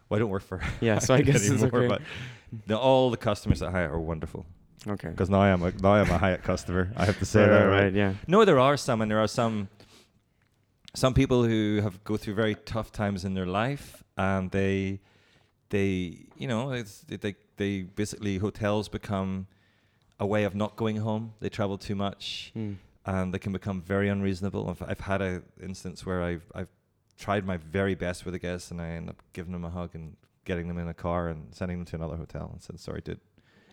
[0.09, 1.87] Well, I don't work for Yeah, so I guess it's okay.
[1.87, 2.01] but
[2.67, 4.45] the, all the customers at Hyatt are wonderful
[4.87, 5.09] Okay.
[5.09, 6.91] because now I'm a now I'm a Hyatt customer.
[6.97, 7.93] I have to say right, that right, right.
[7.93, 8.13] Yeah.
[8.27, 9.67] No, there are some, and there are some
[10.95, 14.99] some people who have go through very tough times in their life, and they
[15.69, 19.47] they you know it's they they basically hotels become
[20.19, 21.33] a way of not going home.
[21.41, 22.75] They travel too much, Mm.
[23.05, 24.69] and they can become very unreasonable.
[24.69, 26.69] I've, I've had a instance where I've I've
[27.19, 29.91] tried my very best with the guests, and I end up giving them a hug
[29.93, 33.01] and getting them in a car and sending them to another hotel, and said, "Sorry,
[33.01, 33.19] dude,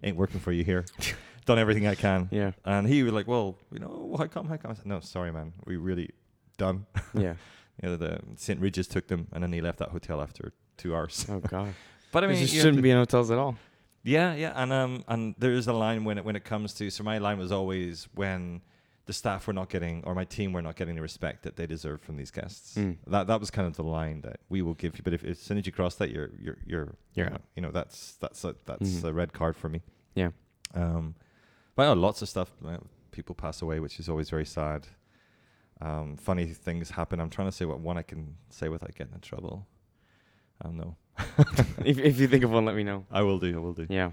[0.03, 0.85] ain't working for you here.
[1.47, 2.53] Done everything I can." Yeah.
[2.65, 4.49] And he was like, "Well, you know, how come?
[4.49, 5.53] How come?" I said, "No, sorry, man.
[5.65, 6.11] We really
[6.59, 7.35] done." Yeah.
[7.83, 8.61] you know, the St.
[8.61, 11.25] Regis took them, and then he left that hotel after two hours.
[11.31, 11.73] Oh God.
[12.13, 13.57] But I mean, you shouldn't be in hotels at all.
[14.03, 16.89] yeah, yeah, and um, and there is a line when it when it comes to.
[16.91, 18.63] So my line was always when
[19.07, 21.67] the staff were not getting, or my team were not getting the respect that they
[21.67, 22.75] deserve from these guests.
[22.77, 22.97] Mm.
[23.07, 25.03] That that was kind of the line that we will give you.
[25.05, 27.63] But if as soon as you cross that, you're you're you're You're you know, you
[27.63, 29.05] know that's that's a, that's Mhm.
[29.05, 29.83] a red card for me.
[30.15, 30.31] Yeah.
[30.75, 31.15] Um,
[31.77, 32.51] but yeah, lots of stuff.
[33.13, 34.89] People pass away, which is always very sad.
[35.81, 37.21] Um, funny things happen.
[37.21, 39.67] I'm trying to say what one I can say without getting in trouble.
[40.61, 40.97] I don't know.
[41.85, 43.05] if if you think of one, let me know.
[43.11, 43.55] I will do.
[43.57, 43.87] I will do.
[43.89, 44.11] Yeah.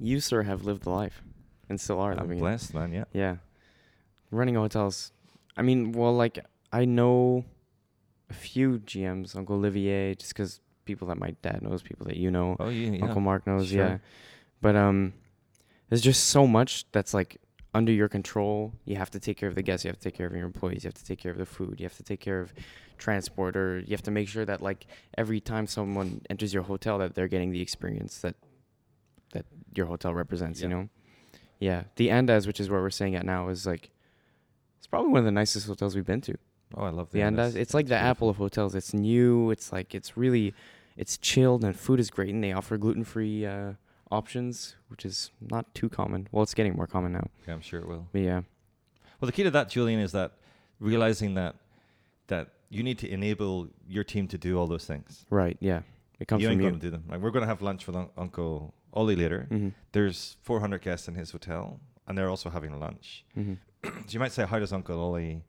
[0.00, 1.22] You sir have lived the life,
[1.68, 2.40] and still are I'm living it.
[2.40, 2.92] blessed, man.
[2.92, 3.04] Yeah.
[3.12, 3.36] Yeah.
[4.32, 5.12] Running hotels.
[5.56, 7.44] I mean, well, like I know
[8.30, 12.30] a few GMs, Uncle Olivier, just because people that my dad knows, people that you
[12.30, 13.04] know, Oh, yeah.
[13.04, 13.78] Uncle Mark knows, sure.
[13.78, 13.98] yeah.
[14.60, 15.12] But um,
[15.88, 17.36] there's just so much that's like
[17.74, 18.72] under your control.
[18.84, 19.84] You have to take care of the guests.
[19.84, 20.82] You have to take care of your employees.
[20.84, 21.78] You have to take care of the food.
[21.78, 22.52] You have to take care of
[22.98, 24.86] transport, or you have to make sure that like
[25.18, 28.36] every time someone enters your hotel, that they're getting the experience that
[29.32, 30.60] that your hotel represents.
[30.62, 30.88] You know,
[31.60, 31.84] yeah.
[31.96, 33.90] The Andaz, which is where we're staying at now, is like
[34.92, 36.34] probably one of the nicest hotels we've been to.
[36.76, 37.52] Oh, I love The Andaz.
[37.52, 37.56] Andaz.
[37.56, 37.96] It's like the.
[37.96, 38.74] Apple of hotels.
[38.74, 39.50] It's new.
[39.50, 40.54] It's like it's really,
[40.96, 43.72] it's chilled and food is great and they offer gluten free uh,
[44.10, 46.28] options, which is not too common.
[46.32, 47.26] Well, it's getting more common now.
[47.46, 48.06] Yeah, I'm sure it will.
[48.12, 48.42] But yeah,
[49.20, 50.32] Well, the key to that, Julian, is that
[50.78, 51.56] realizing that
[52.28, 55.26] that you need to enable your team to do all those things.
[55.30, 55.56] right.
[55.60, 55.82] Yeah,
[56.20, 56.68] it comes you from ain't you.
[56.70, 57.04] going to do them.
[57.10, 59.46] Like we're going to have lunch with un- Uncle Ollie later.
[59.50, 63.24] hmm There's 400 guests in his hotel, and they're also having lunch.
[63.34, 65.42] hmm so you might say, how does Uncle Ollie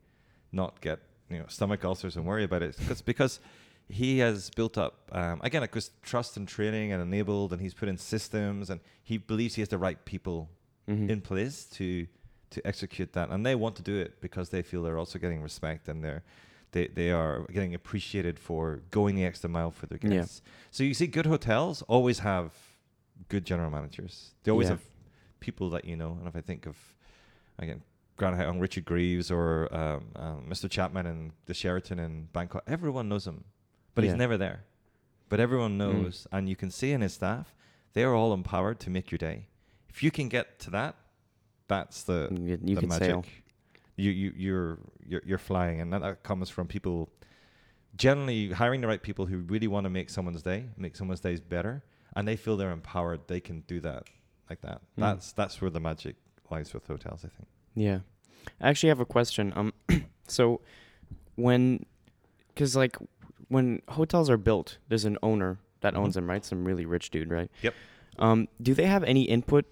[0.52, 0.98] not get
[1.30, 2.76] you know stomach ulcers and worry about it?
[2.90, 3.40] It's because
[3.88, 7.74] he has built up um, again, it goes trust and training and enabled, and he's
[7.74, 10.48] put in systems, and he believes he has the right people
[10.86, 12.06] hmm in place to
[12.50, 15.42] to execute that, and they want to do it because they feel they're also getting
[15.42, 16.22] respect and they're
[16.72, 20.10] they they are getting appreciated for going the extra mile for their Yeah.
[20.18, 20.42] guests.
[20.70, 22.52] So you see, good hotels always have
[23.28, 24.32] good general managers.
[24.42, 24.74] They always Yeah.
[24.74, 24.82] have
[25.46, 26.12] people that you know.
[26.18, 26.76] And if I think of
[27.58, 27.82] again.
[28.16, 29.46] Grand Hyatt on Richard Greaves or
[29.80, 30.70] um, um, Mr.
[30.70, 32.62] Chapman and the Sheraton in Bangkok.
[32.76, 33.42] Everyone knows him,
[33.94, 34.10] but Yeah.
[34.12, 34.58] he's never there.
[35.28, 35.82] But everyone Mm.
[35.84, 37.46] knows, and you can see in his staff,
[37.92, 39.38] they are all empowered to make your day.
[39.88, 40.94] If you can get to that,
[41.66, 43.08] that's the You, you the magic.
[43.08, 43.24] sail.
[43.96, 44.78] You you you're
[45.10, 46.96] you're, you're flying, and that, that comes from people.
[47.96, 51.40] Generally, hiring the right people who really want to make someone's day, make someone's days
[51.40, 51.82] better,
[52.16, 53.20] and they feel they're empowered.
[53.26, 54.02] They can do that
[54.50, 54.80] like that.
[54.98, 55.02] Mm.
[55.02, 56.16] That's that's where the magic
[56.50, 57.20] lies with hotels.
[57.24, 57.48] I think.
[57.74, 57.98] Yeah.
[58.60, 59.52] I actually have a question.
[59.56, 59.72] Um,
[60.28, 60.60] so
[61.36, 61.86] when,
[62.48, 62.96] because like
[63.48, 65.98] when hotels are built, there's an owner that Mhm.
[65.98, 66.44] owns them, right?
[66.44, 67.50] Some really rich dude, right?
[67.62, 67.74] Yep.
[68.18, 69.64] Um, do they have any input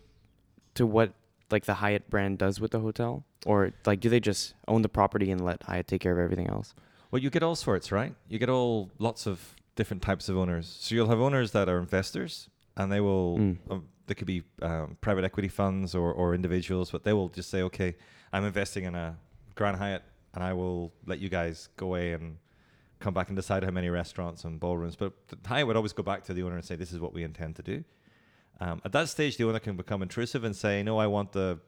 [0.75, 1.13] to what
[1.51, 4.89] like the Hyatt brand does with the hotel, or like do they just own the
[4.89, 6.75] property and let Hyatt take care of everything else?
[7.11, 8.15] Well, you get all sorts, right?
[8.29, 10.67] You get all lots of different types of owners.
[10.81, 13.37] So you'll have owners that are investors, and they will.
[13.39, 13.57] Mm.
[13.71, 17.49] Um, they could be um, private equity funds or, or individuals, but they will just
[17.49, 17.97] say, "Okay,
[18.31, 19.17] I'm investing in a
[19.55, 20.03] Grand Hyatt,
[20.35, 22.37] and I will let you guys go away and
[23.01, 26.03] come back and decide how many restaurants and ballrooms." But the Hyatt would always go
[26.03, 27.85] back to the owner and say, "This is what we intend to do."
[28.61, 31.59] Um, at that stage, the owner can become intrusive and say, "No, I want the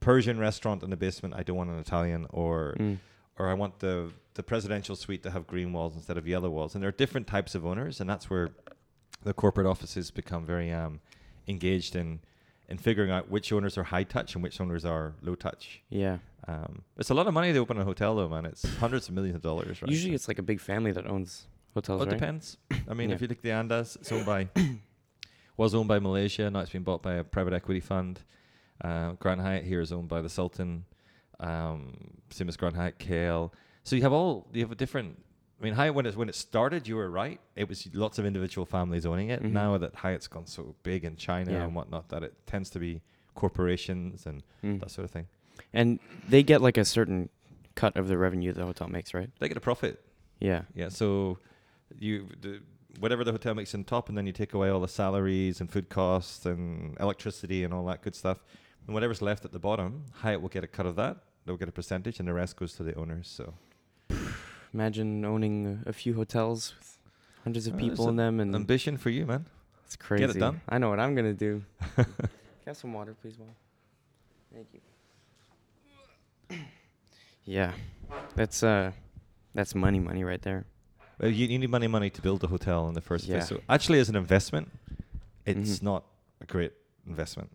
[0.00, 1.34] Persian restaurant in the basement.
[1.34, 2.98] I don't want an Italian or." Mm.
[3.38, 6.74] or I want the the presidential suite to have green walls instead of yellow walls.
[6.74, 8.48] And there are different types of owners, and that's where
[9.24, 11.00] the corporate offices become very um,
[11.48, 12.20] engaged in
[12.68, 15.82] in figuring out which owners are high touch and which owners are low touch.
[15.90, 16.18] Yeah.
[16.48, 18.46] Um, it's a lot of money to open a hotel, though, man.
[18.46, 19.90] It's hundreds of millions of dollars, right?
[19.90, 22.18] Usually it's like a big family that owns hotels, Well, it right?
[22.20, 22.56] depends.
[22.88, 23.16] I mean, Yeah.
[23.16, 24.48] if you look at the Andaz, it's owned by
[25.56, 26.50] was owned by Malaysia.
[26.50, 28.20] Now it's been bought by a private equity fund.
[28.80, 30.84] Uh, Grand Hyatt here is owned by the Sultan.
[31.40, 31.92] Um,
[32.30, 33.52] same as Grand Hyatt KL.
[33.84, 35.22] So you have all you have a different.
[35.62, 37.38] I mean, Hyatt when it when it started, you were right.
[37.54, 39.42] It was lots of individual families owning it.
[39.42, 39.52] Mhm.
[39.52, 41.62] Now that Hyatt's gone so big in China Yeah.
[41.64, 43.00] and whatnot, that it tends to be
[43.34, 44.80] corporations and Mm.
[44.80, 45.28] that sort of thing.
[45.72, 47.28] And they get like a certain
[47.76, 49.30] cut of the revenue the hotel makes, right?
[49.38, 50.04] They get a profit.
[50.40, 50.62] Yeah.
[50.74, 51.38] Yeah, so
[51.98, 52.60] you the,
[52.98, 55.70] whatever the hotel makes in top, and then you take away all the salaries and
[55.70, 58.42] food costs and electricity and all that good stuff,
[58.86, 61.18] and whatever's left at the bottom, Hyatt will get a cut of that.
[61.46, 63.28] They'll get a percentage, and the rest goes to the owners.
[63.28, 63.54] So
[64.74, 66.98] Imagine owning a few hotels with
[67.44, 69.44] hundreds of Uh, people in them, and ambition for you, man.
[69.84, 70.26] it's crazy.
[70.26, 70.60] Get it done.
[70.68, 71.62] I know what I'm gonna do.
[72.66, 73.48] Have some water, please, Mom?
[74.54, 74.80] Thank you.
[77.44, 77.72] yeah,
[78.34, 78.92] that's uh,
[79.54, 80.64] that's money, money right there.
[81.22, 83.38] Uh, you, you need money, money to build a hotel in the first Yeah.
[83.38, 83.48] place.
[83.48, 84.70] So actually, as an investment,
[85.44, 85.82] it's Mhm.
[85.82, 86.04] not
[86.40, 86.72] a great
[87.06, 87.50] investment.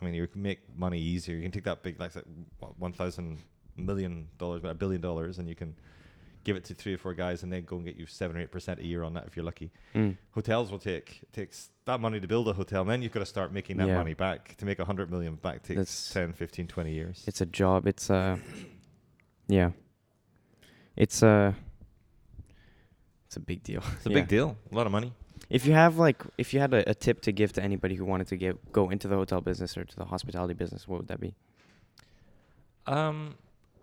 [0.00, 1.36] I mean, you can make money easier.
[1.36, 2.12] You can take that big, like,
[2.60, 3.38] what, one thousand
[3.76, 5.74] million dollars, about a billion dollars, and you can
[6.46, 8.40] give it to three or four guys, and then go and get you seven or
[8.40, 9.72] eight percent a year on that if you're lucky.
[9.94, 10.16] Mm.
[10.30, 13.20] Hotels will take it takes that money to build a hotel, and then you've got
[13.20, 13.96] to start making that Yeah.
[13.98, 14.54] money back.
[14.58, 17.24] To make a hundred million back takes That's- 10, 15, 20 years.
[17.26, 17.86] It's a job.
[17.86, 18.38] It's a
[19.48, 19.70] yeah,
[20.96, 21.54] it's a
[23.26, 23.82] it's a big deal.
[23.96, 24.14] It's a Yeah.
[24.20, 24.56] big deal.
[24.70, 25.12] A lot of money.
[25.50, 28.04] If you have like, if you had a, a tip to give to anybody who
[28.04, 31.08] wanted to get go into the hotel business or to the hospitality business, what would
[31.08, 31.34] that be?
[32.86, 33.34] Um,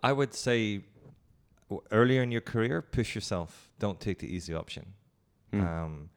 [0.02, 0.80] I would say
[1.68, 3.70] w- earlier in your career, push yourself.
[3.78, 4.94] Don't take the easy option.
[5.52, 5.66] Mm.
[5.66, 6.10] Um,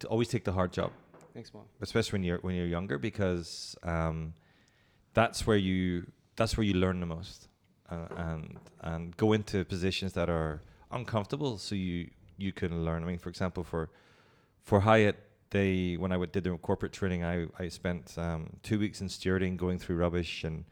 [0.00, 0.92] to always take the hard job,
[1.32, 1.64] Thanks, mom.
[1.80, 4.34] especially when you're when you're younger, because um,
[5.14, 6.06] that's where you
[6.36, 7.48] that's where you learn the most,
[7.88, 10.60] uh, and and go into positions that are
[10.90, 13.02] uncomfortable, so you you can learn.
[13.02, 13.88] I mean, for example, for
[14.62, 15.16] for Hyatt,
[15.50, 19.56] they when I did their corporate training, I I spent um, two weeks in stewarding,
[19.56, 20.64] going through rubbish and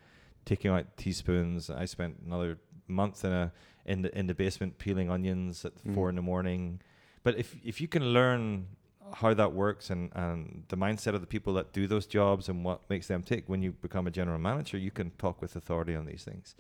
[0.44, 1.70] taking out teaspoons.
[1.70, 3.52] I spent another month in a
[3.86, 5.94] in the in the basement peeling onions at Mm.
[5.94, 6.80] four in the morning.
[7.22, 8.66] But if if you can learn
[9.14, 12.64] how that works and, and the mindset of the people that do those jobs and
[12.64, 15.94] what makes them tick, when you become a general manager, you can talk with authority
[15.94, 16.54] on these things.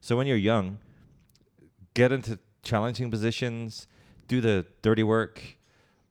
[0.00, 0.78] So when you're young,
[1.94, 3.86] get into challenging positions,
[4.28, 5.56] do the dirty work,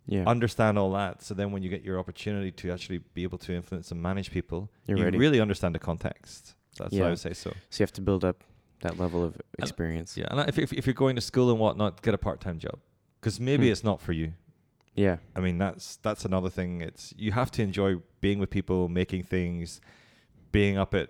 [0.05, 0.23] Yeah.
[0.27, 1.21] understand all that.
[1.21, 4.31] So then when you get your opportunity to actually be able to influence and manage
[4.31, 5.17] people, You're you ready.
[5.17, 6.55] really understand the context.
[6.77, 7.49] That's what I would say so.
[7.69, 8.43] so you have to build up
[8.81, 10.15] that level of experience.
[10.17, 12.79] Yeah, and if, if, if you're going to school and whatnot, get a part-time job.
[13.19, 13.71] Because maybe Hmm.
[13.73, 14.33] it's not for you.
[14.95, 15.17] Yeah.
[15.35, 16.81] I mean, that's that's another thing.
[16.81, 19.79] It's you have to enjoy being with people, making things,
[20.51, 21.09] being up at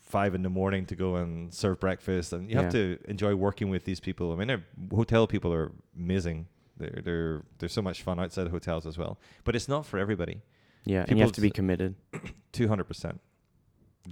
[0.00, 3.70] five in the morning to go and serve breakfast, and you have to enjoy working
[3.70, 4.32] with these people.
[4.32, 4.62] I mean,
[4.94, 6.46] hotel people are amazing.
[6.76, 9.18] They're they're they're so much fun outside of hotels as well.
[9.44, 10.42] But it's not for everybody.
[10.84, 11.04] Yeah.
[11.08, 11.94] And you have to be committed.
[12.52, 13.20] Two hundred percent.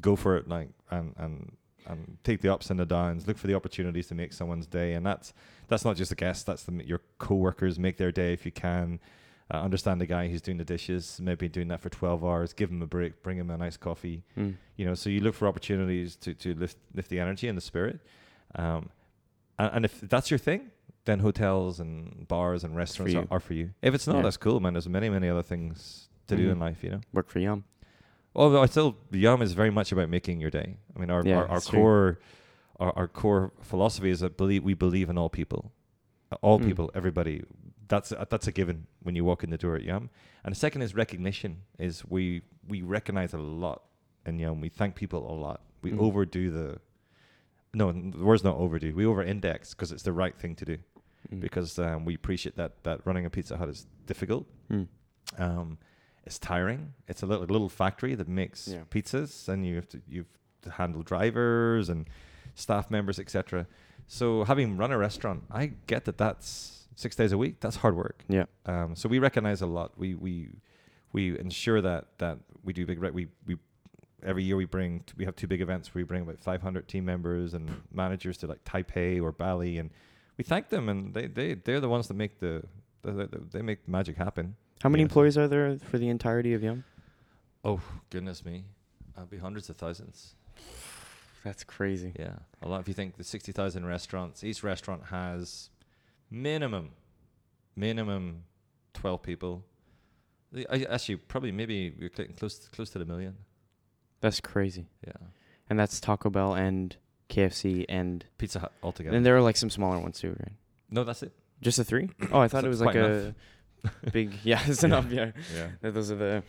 [0.00, 1.52] Go for it, like and and
[1.92, 3.26] and take the ups and the downs.
[3.26, 5.32] Look for the opportunities to make someone's day, and that's
[5.68, 6.44] that's not just the guests.
[6.44, 7.78] That's the, your coworkers.
[7.78, 9.00] Make their day if you can.
[9.52, 12.52] Uh, understand the guy who's doing the dishes, maybe doing that for twelve hours.
[12.52, 13.20] Give him a break.
[13.24, 14.22] Bring him a nice coffee.
[14.38, 14.54] Mm.
[14.76, 17.62] You know, so you look for opportunities to to lift lift the energy and the
[17.62, 17.98] spirit.
[18.54, 18.90] Um,
[19.58, 20.70] and, and if that's your thing,
[21.04, 23.70] then hotels and bars and restaurants are, are for you.
[23.82, 24.22] If it's not, Yeah.
[24.22, 24.74] that's cool, man.
[24.74, 26.52] There's many many other things to do Mhm.
[26.52, 26.84] in life.
[26.84, 27.00] You know.
[27.12, 27.64] Work for Yum.
[28.34, 30.76] Although I still Yum is very much about making your day.
[30.94, 32.18] I mean, our Yeah, our, our core
[32.78, 35.72] our, our core philosophy is that believe we believe in all people,
[36.40, 36.64] all Mm.
[36.66, 37.42] people, everybody.
[37.88, 40.10] That's a, that's a given when you walk in the door at Yum.
[40.44, 41.62] And the second is recognition.
[41.78, 43.82] Is we we recognize a lot
[44.24, 44.60] in Yum.
[44.60, 45.62] We thank people a lot.
[45.82, 45.98] We Mm.
[46.00, 46.78] overdo the.
[47.72, 48.94] No, the word's not overdue.
[48.94, 50.78] We over-index because it's the right thing to do.
[51.32, 51.40] Mm.
[51.40, 54.46] Because um, we appreciate that that running a Pizza Hut is difficult.
[54.70, 54.86] Mm.
[55.38, 55.78] Um,
[56.30, 56.94] it's tiring.
[57.08, 58.84] It's a little little factory that makes Yeah.
[58.88, 62.08] pizzas, and you have to you have to handle drivers and
[62.54, 63.66] staff members, etc.
[64.06, 67.54] So having run a restaurant, I get that that's six days a week.
[67.60, 68.24] That's hard work.
[68.28, 68.44] Yeah.
[68.66, 69.98] Um, so we recognize a lot.
[69.98, 70.50] We we
[71.12, 73.02] we ensure that that we do big.
[73.02, 73.56] Re- we we
[74.22, 76.86] every year we bring t- we have two big events where we bring about 500
[76.86, 79.90] team members and managers to like Taipei or Bali, and
[80.38, 82.62] we thank them, and they they they're the ones that make the,
[83.02, 84.54] the, the they make magic happen.
[84.82, 85.06] How many Yeah.
[85.06, 86.84] employees are there for the entirety of Yum?
[87.64, 88.64] Oh goodness me,
[89.16, 90.34] I'd be hundreds of thousands.
[91.44, 92.12] That's crazy.
[92.18, 92.80] Yeah, a lot.
[92.80, 95.70] If you think the sixty thousand restaurants, each restaurant has
[96.30, 96.90] minimum,
[97.76, 98.44] minimum
[98.94, 99.64] twelve people.
[100.52, 103.36] The- I, actually, probably maybe we're clicking close close to the million.
[104.20, 104.86] That's crazy.
[105.06, 105.12] Yeah,
[105.70, 106.94] And that's Taco Bell and
[107.30, 109.16] KFC and Pizza Hut altogether.
[109.16, 110.52] And there are like some smaller ones too, right?
[110.90, 111.32] no, that's it.
[111.62, 112.10] Just the three?
[112.32, 113.34] Oh, I thought it was like enough.
[114.12, 114.34] big.
[114.44, 115.10] Yeah, it's enough.
[115.10, 115.68] Yeah, Yeah.
[115.82, 116.42] Th- those are the.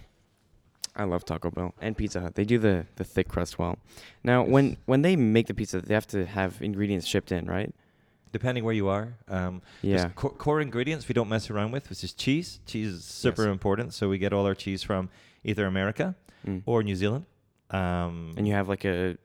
[0.94, 2.36] I love Taco Bell and Pizza Hut.
[2.36, 3.78] They do the the thick crust well.
[4.24, 4.78] Now, when Yes.
[4.86, 7.74] when they make the pizza, they have to have ingredients shipped in, right?
[8.34, 10.10] Depending where you are, um, Yeah.
[10.16, 12.60] co- core ingredients we don't mess around with, which is cheese.
[12.66, 13.52] Cheese is super Yes.
[13.52, 15.10] important, so we get all our cheese from
[15.44, 16.16] either America
[16.46, 16.64] Mm.
[16.66, 17.26] or New Zealand.
[17.70, 19.18] Um, and you have like a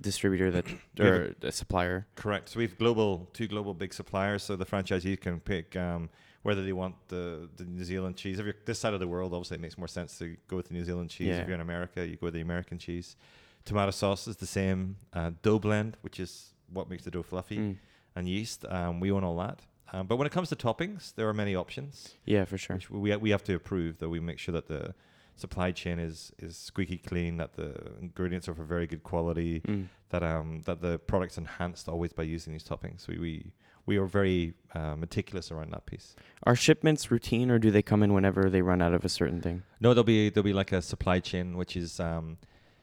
[0.00, 0.64] distributor that
[1.00, 2.06] or a supplier.
[2.16, 2.48] Correct.
[2.50, 6.08] So we've global two global big suppliers, so the franchisees can pick um,
[6.42, 8.38] whether they want the, the New Zealand cheese.
[8.38, 10.68] If you're this side of the world, obviously it makes more sense to go with
[10.68, 11.28] the New Zealand cheese.
[11.28, 11.38] Yeah.
[11.40, 13.16] If you're in America, you go with the American cheese.
[13.64, 14.96] Tomato sauce is the same.
[15.12, 17.76] Uh, dough blend, which is what makes the dough fluffy, Mm.
[18.16, 18.64] and yeast.
[18.68, 19.60] Um, we own all that.
[19.92, 22.76] Um, but when it comes to toppings, there are many options, Yeah, for sure.
[22.76, 23.98] which we we have to approve.
[23.98, 24.94] That we make sure that the
[25.36, 27.70] supply chain is is squeaky clean, that the
[28.00, 29.88] ingredients are of a very good quality, Mm.
[30.08, 33.06] that um that the product's enhanced always by using these toppings.
[33.06, 33.52] We we,
[33.86, 36.14] we are very uh, meticulous around that piece.
[36.44, 39.40] Are shipments routine, or do they come in whenever they run out of a certain
[39.40, 39.62] thing?
[39.80, 42.38] No, there'll be there'll be like a supply chain, which is um,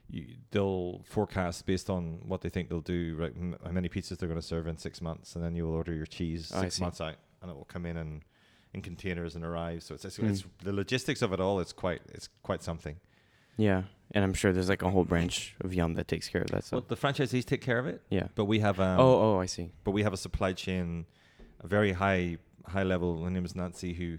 [0.09, 3.33] you, they'll forecast based on what they think they'll do, right?
[3.35, 5.73] m- How many pizzas they're going to serve in six months, and then you will
[5.75, 8.21] order your cheese Oh, six months out, and it will come in and
[8.73, 9.81] in containers and arrive.
[9.83, 10.29] So it's it's, Mm.
[10.29, 11.59] it's the logistics of it all.
[11.59, 12.97] It's quite it's quite something.
[13.59, 16.47] Yeah, and I'm sure there's like a whole branch of Yum that takes care of
[16.47, 16.87] that Well, stuff.
[16.87, 18.27] the franchisees take care of it, yeah.
[18.35, 19.71] but we have um, oh, oh, I see.
[19.83, 21.05] but we have a supply chain,
[21.59, 22.37] a very high
[22.67, 23.23] high level.
[23.23, 24.17] Her name is Nancy, who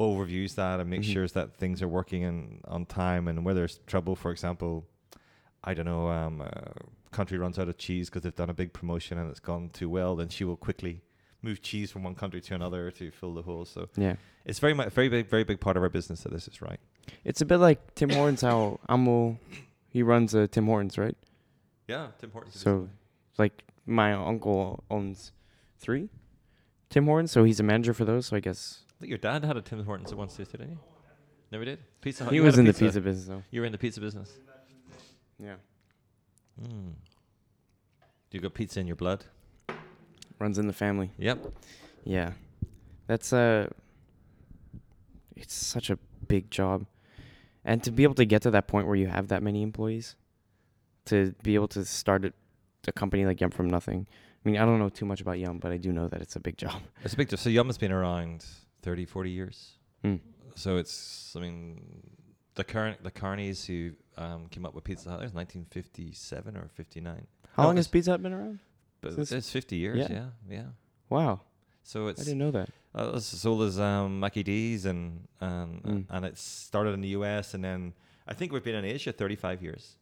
[0.00, 1.12] overviews that and makes Mhm.
[1.12, 3.28] sure that things are working in, on time.
[3.28, 4.86] And where there's trouble, for example,
[5.62, 6.72] I don't know, um, a
[7.10, 9.88] country runs out of cheese because they've done a big promotion and it's gone too
[9.90, 11.02] well, then she will quickly
[11.42, 13.64] move cheese from one country to another to fill the hole.
[13.64, 16.48] So Yeah, it's very much very big, very big part of our business that this
[16.48, 16.80] is right.
[17.24, 18.40] It's a bit like Tim Hortons.
[18.42, 19.38] How Amo,
[19.88, 21.16] he runs a Tim Hortons, right?
[21.88, 22.58] Yeah, Tim Hortons.
[22.58, 22.88] So,
[23.38, 25.32] like my uncle owns
[25.78, 26.08] three
[26.90, 28.26] Tim Hortons, so he's a manager for those.
[28.26, 30.68] So I guess I think your dad had a Tim Hortons at one once, didn't
[30.68, 30.76] he?
[31.50, 31.80] Never did.
[32.00, 32.32] Pizza Hut.
[32.32, 33.42] he you had was a in the pizza business, though.
[33.50, 34.32] You were in the pizza business.
[35.38, 35.54] Yeah,
[36.62, 36.92] Mm.
[38.30, 39.24] Do You got pizza in your blood.
[40.38, 41.10] runs in the family.
[41.18, 41.46] Yep.
[42.04, 42.32] Yeah,
[43.06, 43.68] that's uh
[45.36, 45.98] It's such a
[46.28, 46.86] big job,
[47.64, 50.16] and to be able to get to that point where you have that many employees,
[51.06, 52.32] to be able to start a,
[52.88, 54.06] a company like Yum from nothing.
[54.44, 56.36] I mean, I don't know too much about Yum, but I do know that it's
[56.36, 56.80] a big job.
[57.04, 57.38] It's a big deal.
[57.38, 58.44] So Yum has been around
[58.82, 59.72] 30, 40 years.
[60.04, 60.20] Mm.
[60.54, 61.82] So it's, I mean,
[62.54, 67.26] the current the Carneys who um, came up with Pizza Hut, was 1957 or 59.
[67.54, 68.58] How No, long has Pizza Hut been around?
[69.00, 70.08] But it's 50 years, Yeah.
[70.10, 70.64] yeah, yeah.
[71.08, 71.40] Wow,
[71.82, 72.68] So it's I didn't know that.
[72.94, 76.04] Uh, sold as um, Mackie D's and and Mm.
[76.10, 77.54] and it started in the U.S.
[77.54, 77.94] and then
[78.28, 79.96] I think we've been in Asia 35 years,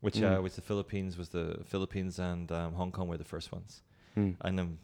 [0.00, 0.38] which Mm.
[0.38, 3.82] uh, was the Philippines was the Philippines and um, Hong Kong were the first ones.
[4.16, 4.36] Mm.
[4.42, 4.78] and um,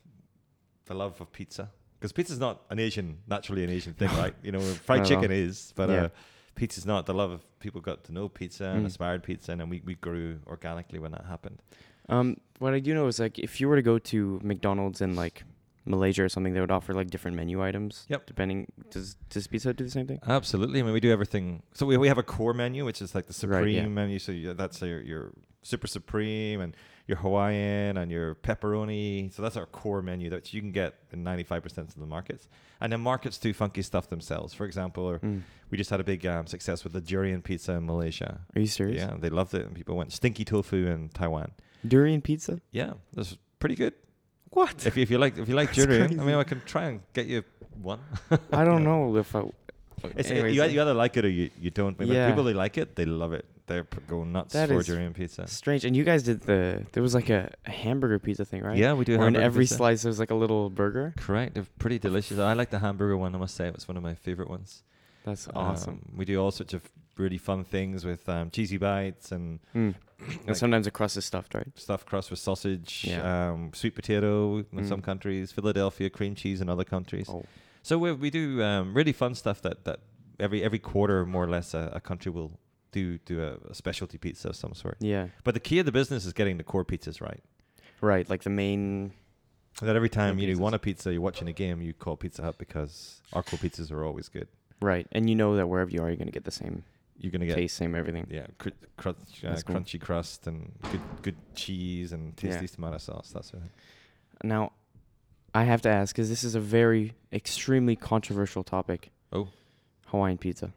[0.87, 4.35] the love of pizza because pizza's not an Asian naturally an Asian thing, right?
[4.43, 5.23] You know, fried Not at all.
[5.23, 6.03] chicken is, but Yeah.
[6.05, 6.09] uh,
[6.57, 7.07] pizza's not.
[7.07, 8.87] The love of people got to know pizza and Mm.
[8.87, 11.59] aspired pizza, and then we, we grew organically when that happened.
[12.09, 15.15] Um, what I do know is like if you were to go to McDonald's and
[15.15, 15.45] like
[15.91, 18.07] Malaysia or something, they would offer like different menu items.
[18.09, 18.27] Yep.
[18.27, 20.21] Depending, does does Pizza Hut do the same thing?
[20.27, 20.81] Absolutely.
[20.81, 21.63] I mean, we do everything.
[21.75, 23.87] So we, we have a core menu, which is like the Right, supreme yeah.
[23.89, 24.19] menu.
[24.19, 25.33] So you, that's your, your
[25.63, 26.75] super supreme and
[27.07, 29.33] your Hawaiian and your pepperoni.
[29.33, 32.49] So that's our core menu that you can get in 95% of the markets.
[32.81, 34.55] And then markets do funky stuff themselves.
[34.55, 35.43] For example, or Mm.
[35.71, 38.41] we just had a big um, success with the durian pizza in Malaysia.
[38.55, 38.99] Are you serious?
[39.03, 41.53] Yeah, they loved it, and people went stinky tofu in Taiwan.
[41.87, 42.61] Durian pizza?
[42.71, 43.95] Yeah, that's pretty good.
[44.51, 44.85] What?
[44.87, 47.01] If you, if you like if you like durian, I mean, I can try and
[47.13, 47.45] get you
[47.83, 48.01] one.
[48.53, 48.89] I don't Yeah.
[48.91, 49.43] know if I.
[50.17, 51.97] It's anyways, you, you either like it or you, you don't.
[51.97, 52.29] But Yeah.
[52.29, 53.45] people they like it, they love it.
[53.67, 55.47] they're p- going nuts That for durian pizza.
[55.47, 55.85] Strange.
[55.85, 58.77] And you guys did the there was like a, a hamburger pizza thing, right?
[58.77, 59.17] Yeah, we do.
[59.21, 59.77] Or in every pizza.
[59.77, 61.13] slice there's like a little burger.
[61.17, 61.55] Correct.
[61.55, 62.39] They're pretty delicious.
[62.39, 63.35] I like the hamburger one.
[63.35, 64.83] I must say, it's one of my favorite ones.
[65.25, 66.01] That's awesome.
[66.09, 66.83] Um, we do all sorts of
[67.21, 69.95] really fun things with um, cheesy bites and Mm.
[70.47, 71.69] and sometimes the crust is stuffed, right?
[71.77, 73.51] stuffed crust with sausage, Yeah.
[73.51, 74.89] um, sweet potato in Mm.
[74.89, 77.29] some countries, Philadelphia cream cheese in other countries.
[77.29, 77.45] Oh.
[77.83, 80.01] So we we do um, really fun stuff that, that
[80.39, 82.51] every every quarter more or less a, a country will
[82.93, 84.97] do do a, a specialty pizza of some sort.
[85.01, 85.29] Yeah.
[85.45, 87.43] But the key of the business is getting the core pizzas right.
[88.03, 88.29] Right.
[88.29, 89.13] Like the main
[89.81, 90.61] That every time you pizzas.
[90.61, 93.91] want a pizza, you're watching a game, you call Pizza Hut because our core pizzas
[93.93, 94.49] are always good.
[94.83, 95.07] right.
[95.13, 96.83] And you know that wherever you are you're gonna get the same
[97.21, 98.27] You're gonna get taste, same everything.
[98.31, 99.77] yeah, cr- crunch, uh, cool.
[99.77, 102.67] crunchy crust and good good cheese and tasty Yeah.
[102.75, 103.31] tomato sauce.
[103.33, 103.61] That's it.
[104.43, 104.73] Now
[105.55, 109.11] I have to ask, because this is a very extremely controversial topic.
[109.33, 109.49] Oh.
[110.07, 110.73] Hawaiian pizza.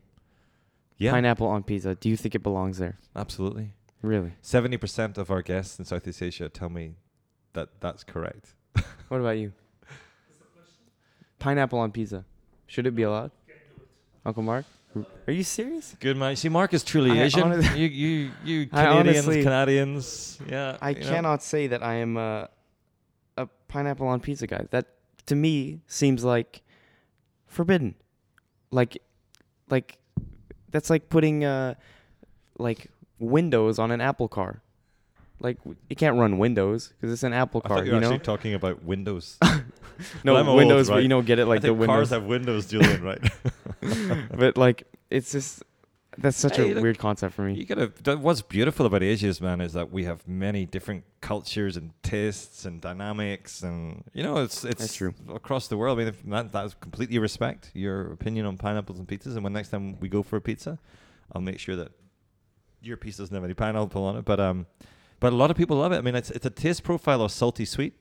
[0.97, 1.95] Yeah, Pineapple on pizza.
[1.95, 2.97] Do you think it belongs there?
[3.15, 3.71] absolutely.
[4.01, 4.33] Really?
[4.41, 6.95] Seventy percent of our guests in Southeast Asia tell me
[7.53, 8.53] that that's correct.
[9.07, 9.53] What about you?
[11.39, 12.25] Pineapple on pizza.
[12.67, 13.31] Should it be allowed?
[14.25, 14.65] Uncle Mark?
[15.27, 15.95] Are you serious?
[15.99, 16.35] Good man.
[16.35, 17.43] See, Mark is truly I Asian.
[17.43, 20.39] honest- you you you Canadians, honestly- Canadians.
[20.49, 21.09] Yeah, I you know.
[21.09, 22.49] cannot say that I am a,
[23.37, 24.67] a pineapple on pizza guy.
[24.71, 24.85] That
[25.27, 26.61] to me seems like
[27.47, 27.95] forbidden.
[28.71, 28.97] Like,
[29.69, 29.97] like
[30.69, 31.75] that's like putting uh,
[32.59, 32.89] like
[33.19, 34.61] Windows on an Apple car.
[35.39, 37.77] Like w- it can't run Windows because it's an Apple I car.
[37.77, 38.07] thought you You were know?
[38.13, 39.37] actually talking about Windows.
[40.23, 41.03] No Well, I'm old, Windows, but right?
[41.03, 42.09] you know, get it like I think the cars Windows.
[42.09, 43.21] have Windows, Julian, right?
[44.35, 45.63] but like it's just
[46.17, 47.55] that's such Hey, a look, weird concept for me.
[47.55, 47.91] You gotta.
[48.03, 51.91] that- What's beautiful about Asia, is, man, is that we have many different cultures and
[52.03, 55.13] tastes and dynamics, and you know, it's it's That's true.
[55.33, 55.99] across the world.
[55.99, 59.33] I mean, that that's completely respect your opinion on pineapples and pizzas.
[59.35, 60.77] And when next time we go for a pizza,
[61.31, 61.91] I'll make sure that
[62.81, 64.23] your piece doesn't have any pineapple on it.
[64.25, 64.67] But um,
[65.19, 65.97] but a lot of people love it.
[65.97, 67.93] I mean, it's it's a taste profile of salty sweet.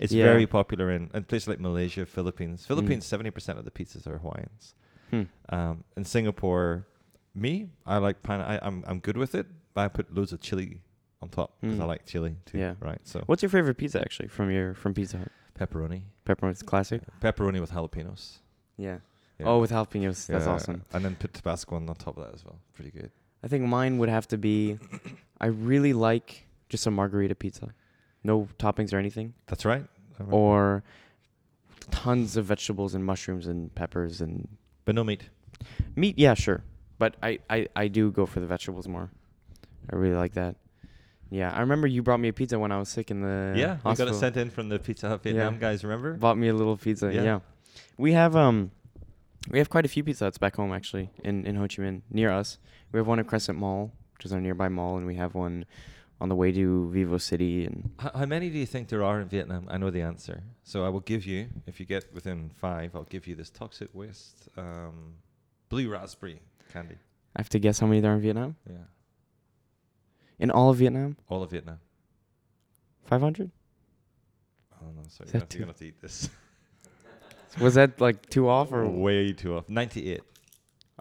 [0.00, 0.24] It's Yeah.
[0.24, 2.62] very popular in, in places like Malaysia, Philippines.
[2.64, 2.66] Mm.
[2.66, 4.74] Philippines, seventy percent of the pizzas are Hawaiians.
[5.14, 5.54] Hmm.
[5.54, 6.86] Um, in Singapore,
[7.34, 8.40] me, I like pine.
[8.40, 10.80] I, I'm I'm good with it, but I put loads of chili
[11.22, 11.86] on top because I Mm.
[11.88, 12.58] like chili too.
[12.58, 12.74] Yeah.
[12.80, 13.00] Right.
[13.04, 15.28] So What's your favorite pizza actually from your from Pizza Hut?
[15.58, 17.02] pepperoni, Pepperoni's classic.
[17.20, 18.38] pepperoni with jalapenos.
[18.76, 18.98] Yeah.
[19.38, 19.46] Yeah.
[19.48, 20.26] Oh, with jalapenos.
[20.26, 20.84] That's Yeah, awesome.
[20.92, 22.58] And then put Tabasco on top of that as well.
[22.74, 23.10] Pretty good.
[23.42, 24.78] I think mine would have to be.
[25.40, 27.74] I really like just a margherita pizza,
[28.22, 29.84] no toppings or anything, That's right.
[30.30, 30.82] Or
[31.90, 34.48] tons of vegetables and mushrooms and peppers and
[34.84, 35.28] but no meat.
[35.96, 36.18] meat.
[36.18, 36.62] Yeah, sure,
[36.98, 39.10] but I I I do go for the vegetables more.
[39.90, 40.56] I really like that.
[41.30, 43.72] Yeah, I remember you brought me a pizza when I was sick in the yeah,
[43.76, 44.14] we got hospital.
[44.14, 45.60] it sent in from the Pizza Hut Vietnam Yeah.
[45.60, 45.82] guys.
[45.82, 46.14] Remember?
[46.14, 47.12] Bought me a little pizza.
[47.12, 47.22] Yeah.
[47.22, 47.40] Yeah.
[47.98, 48.70] We have um
[49.50, 52.02] we have quite a few pizza huts back home actually in, in Ho Chi Minh
[52.10, 52.58] near us.
[52.92, 55.64] We have one at Crescent Mall, which is our nearby mall, and we have one
[56.20, 59.20] on the way to Vivo City and How, how many do you think there are
[59.20, 59.66] in Vietnam?
[59.68, 60.42] I know the answer.
[60.62, 63.88] So I will give you, if you get within five, I'll give you this toxic
[63.92, 65.14] waste um,
[65.68, 66.40] blue raspberry
[66.72, 66.96] candy.
[67.36, 68.56] I have to guess how many there are in Vietnam?
[68.68, 68.76] Yeah.
[70.38, 71.16] In all of Vietnam?
[71.28, 71.78] All of Vietnam.
[73.04, 73.50] Five hundred?
[74.80, 75.28] Oh no, sorry.
[75.28, 76.30] Is You're gonna have to eat this.
[77.60, 79.68] Was that like too off or way too off?
[79.68, 80.20] 98.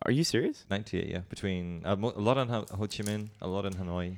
[0.05, 0.66] are you serious?
[0.70, 1.20] 98, yeah.
[1.30, 4.18] Between uh, mo- a lot in Ho, Ho Chi Minh, a lot in Hanoi.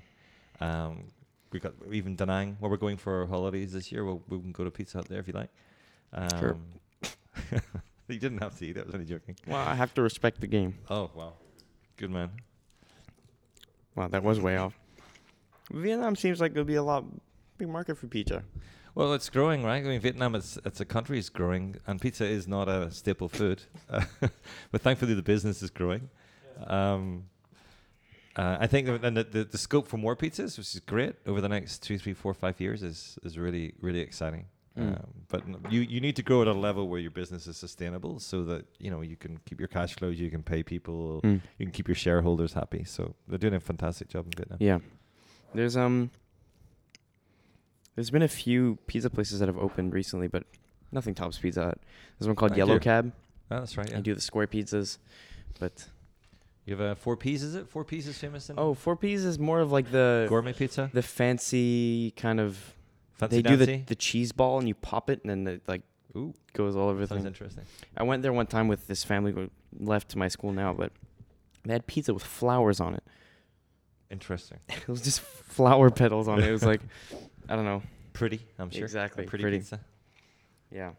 [0.60, 1.06] Um,
[1.52, 4.04] we got even Da Nang, where we're going for our holidays this year.
[4.04, 5.50] We'll, we can go to Pizza Hut there if you like.
[6.14, 6.58] Um, Sure.
[8.08, 8.78] you didn't have to eat.
[8.78, 9.36] I was only joking.
[9.48, 10.76] Well, I have to respect the game.
[10.90, 11.34] Oh wow,
[11.98, 12.32] good man.
[13.96, 14.78] Wow, that was way off.
[15.72, 17.06] Vietnam seems like it'll be a lot
[17.58, 18.44] big market for pizza.
[18.94, 19.84] Well, it's growing, right?
[19.84, 23.28] I mean, Vietnam, it's it's a country is growing, and pizza is not a staple
[23.28, 26.10] food, but thankfully the business is growing.
[26.68, 27.26] Um,
[28.36, 31.40] uh, I think, and the, the the scope for more pizzas, which is great, over
[31.42, 34.46] the next two, three, four, five years, is is really really exciting.
[34.78, 34.96] Mm.
[34.98, 38.20] Um, but you you need to grow at a level where your business is sustainable,
[38.20, 41.42] so that you know you can keep your cash flows, you can pay people, Mm.
[41.58, 42.84] you can keep your shareholders happy.
[42.84, 44.58] So they're doing a fantastic job in Vietnam.
[44.60, 44.80] Yeah.
[45.54, 46.12] There's um
[47.96, 50.44] there's been a few pizza places that have opened recently, but
[50.92, 51.80] nothing tops Pizza Hut.
[52.20, 52.80] There's one called Yellow.
[52.80, 53.14] Cab.
[53.50, 53.90] Ah, that's right.
[53.90, 53.96] Yeah.
[53.98, 54.98] They do the square pizzas.
[55.60, 55.88] But
[56.66, 57.68] You have uh, four P's, is it?
[57.70, 60.90] Four P's is famous in oh, four P's is more of like the gourmet pizza.
[60.94, 62.74] the fancy kind of
[63.14, 65.84] Fancy they do the, the cheese ball and you pop it and then it like
[66.18, 67.28] Ooh, goes all over the sounds thing.
[67.28, 67.64] interesting.
[67.96, 69.50] I went there one time with this family who
[69.80, 70.92] left to my school now, but
[71.64, 73.04] they had pizza with flowers on it.
[74.10, 74.60] Interesting.
[74.70, 76.46] It was just flower petals on it.
[76.48, 76.82] It was like
[77.48, 77.84] I don't know.
[78.14, 78.82] Pretty, I'm sure.
[78.82, 79.58] A Exactly, pretty, pretty.
[79.60, 79.80] pizza.
[80.72, 80.92] Yeah.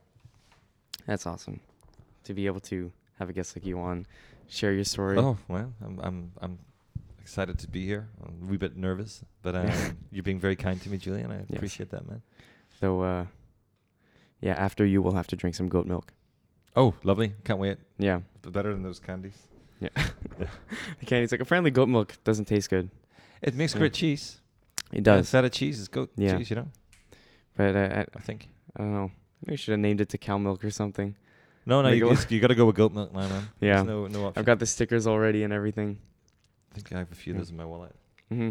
[1.06, 1.60] That's awesome.
[2.24, 4.06] To be able to have a guest like you on,
[4.48, 5.18] share your story.
[5.18, 6.58] Oh well, I'm I'm I'm
[7.20, 8.08] excited to be here.
[8.24, 9.70] I'm a wee bit nervous, but um,
[10.10, 11.30] you're being very kind to me, Julian.
[11.32, 11.56] I Yes.
[11.56, 12.22] appreciate that, man.
[12.80, 13.26] So, uh,
[14.40, 16.12] yeah, after you, we'll have to drink some goat milk.
[16.76, 17.32] Oh, lovely!
[17.44, 17.78] Can't wait.
[17.98, 18.20] Yeah.
[18.42, 19.36] But better than those candies.
[19.80, 19.88] Yeah.
[21.00, 22.90] the candy's like a friendly goat milk doesn't taste good.
[23.42, 23.80] It makes Yeah.
[23.80, 24.40] great cheese.
[24.92, 26.36] It does, Instead of cheese it's goat Yeah.
[26.38, 26.68] cheese, you know.
[27.56, 28.48] but I, I, I think.
[28.76, 29.10] I don't know.
[29.44, 31.16] Maybe we should have named it to cow milk or something.
[31.66, 33.48] No, no, you, you got to go with goat milk now, man.
[33.60, 33.74] Yeah.
[33.82, 34.38] There's no, no option.
[34.40, 35.98] I've got the stickers already and everything.
[36.70, 37.94] I think I have a few of those in my wallet.
[38.30, 38.50] hmm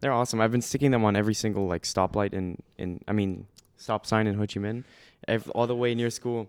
[0.00, 0.40] They're awesome.
[0.40, 3.46] I've been sticking them on every single like stoplight in in I mean
[3.76, 4.84] stop sign in Ho Chi Minh,
[5.54, 6.48] all the way near school.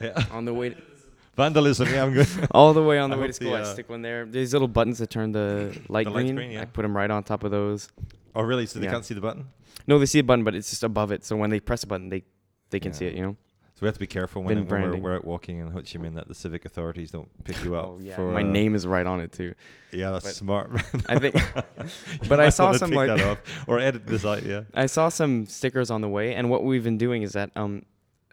[0.00, 0.24] Yeah.
[0.32, 0.74] On the way,
[1.36, 1.88] Vandalism.
[1.88, 2.28] Yeah, I'm good.
[2.50, 4.02] all the way on the I way to hope the, school, I uh, stick one
[4.02, 4.24] there.
[4.24, 6.34] There's little buttons that turn the light The light green.
[6.34, 6.62] green, yeah.
[6.62, 7.88] I put them right on top of those.
[8.34, 8.66] oh, really?
[8.66, 8.92] So they Yeah.
[8.92, 9.46] can't see the button.
[9.86, 11.24] No, they see a button, but it's just above it.
[11.24, 12.24] So when they press a button, they
[12.70, 13.14] they can see it.
[13.14, 13.36] You know.
[13.76, 15.98] So we have to be careful when, when we're, we're out walking in Ho Chi
[15.98, 17.84] Minh that the civic authorities don't pick you up.
[17.88, 19.54] Oh yeah, for, my uh, name is right on it too.
[19.92, 20.72] Yeah, that's but- smart.
[20.72, 20.82] man.
[21.10, 21.34] I think,
[22.28, 24.42] but I saw some, like- that off or edit this out.
[24.44, 24.62] Yeah.
[24.72, 27.82] I saw some stickers on the way, and what we've been doing is that um,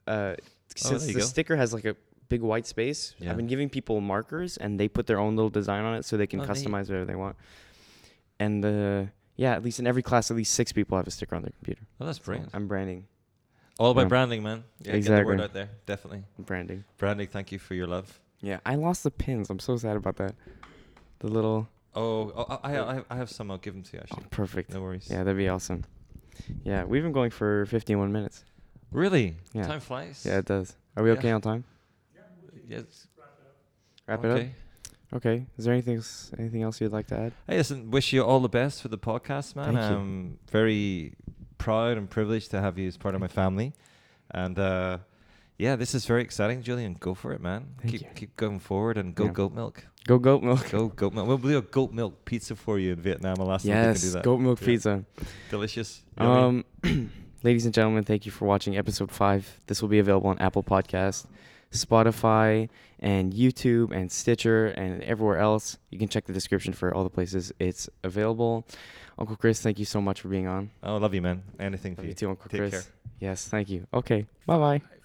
[0.07, 0.35] uh,
[0.75, 1.19] since Oh, the go.
[1.19, 1.97] sticker has like a
[2.29, 3.29] big white space, Yeah.
[3.31, 6.15] I've been giving people markers, and they put their own little design on it, so
[6.15, 6.51] they can Oh, neat.
[6.51, 7.35] customize whatever they want.
[8.39, 9.03] And uh,
[9.35, 11.51] yeah, at least in every class, at least six people have a sticker on their
[11.51, 11.81] computer.
[11.99, 12.33] Oh, that's So.
[12.53, 13.07] I'm branding,
[13.79, 14.07] All about yeah.
[14.07, 14.63] branding, man.
[14.79, 15.25] Yeah, Get the Exactly.
[15.35, 15.69] word out there.
[15.85, 16.23] Definitely.
[16.39, 16.83] Branding.
[16.97, 17.27] Branding.
[17.27, 18.19] Thank you for your love.
[18.41, 19.49] Yeah, I lost the pins.
[19.49, 20.35] I'm so sad about that.
[21.19, 23.49] The little Oh, oh I, I, I- I have some.
[23.51, 23.99] I'll give them to you.
[23.99, 24.73] oh, Actually, perfect.
[24.73, 25.07] no worries.
[25.09, 25.85] Yeah, that'd be awesome.
[26.63, 28.43] Yeah, we've been going for 51 minutes.
[28.91, 29.37] Really?
[29.53, 29.67] Yeah.
[29.67, 30.23] Time flies.
[30.27, 30.75] Yeah, it does.
[30.97, 31.17] Are we Yeah.
[31.17, 31.63] okay on time?
[32.15, 32.77] Yeah.
[32.77, 33.07] Yes.
[34.07, 34.37] Wrap it up.
[34.37, 34.51] okay.
[35.13, 35.45] Okay.
[35.57, 37.33] Is there anything else, anything else you'd like to add?
[37.47, 37.91] Hey, listen.
[37.91, 39.73] Wish you all the best for the podcast, man.
[39.75, 39.97] Thank you.
[39.97, 41.13] I'm very
[41.57, 43.73] proud and privileged to have you as part of my family,
[44.31, 44.97] and uh,
[45.57, 46.95] yeah, this is very exciting, Julian.
[46.99, 47.67] Go for it, man.
[47.81, 48.07] Thank keep you.
[48.15, 49.31] keep going forward and go Yeah.
[49.31, 49.85] goat milk.
[50.05, 50.69] Go goat milk.
[50.69, 51.27] Go goat milk.
[51.27, 53.37] We'll do a goat milk pizza for you in Vietnam.
[53.39, 54.23] I'll if can do Yes, that.
[54.23, 54.65] goat milk Yeah.
[54.65, 55.05] pizza.
[55.49, 56.01] Delicious.
[56.17, 56.65] Um,
[57.43, 59.61] ladies and gentlemen, thank you for watching episode five.
[59.67, 61.25] This will be available on Apple Podcast,
[61.73, 62.69] Spotify,
[62.99, 65.77] and YouTube, and Stitcher, and everywhere else.
[65.89, 68.65] You can check the description for all the places it's available.
[69.19, 70.71] Uncle Chris, thank you so much for being on.
[70.83, 71.43] oh, love you, man.
[71.59, 72.13] Anything for you you.
[72.15, 72.71] too, Uncle Take Chris.
[72.71, 72.83] care.
[73.19, 73.85] Yes, thank you.
[73.93, 75.02] Okay, bye bye.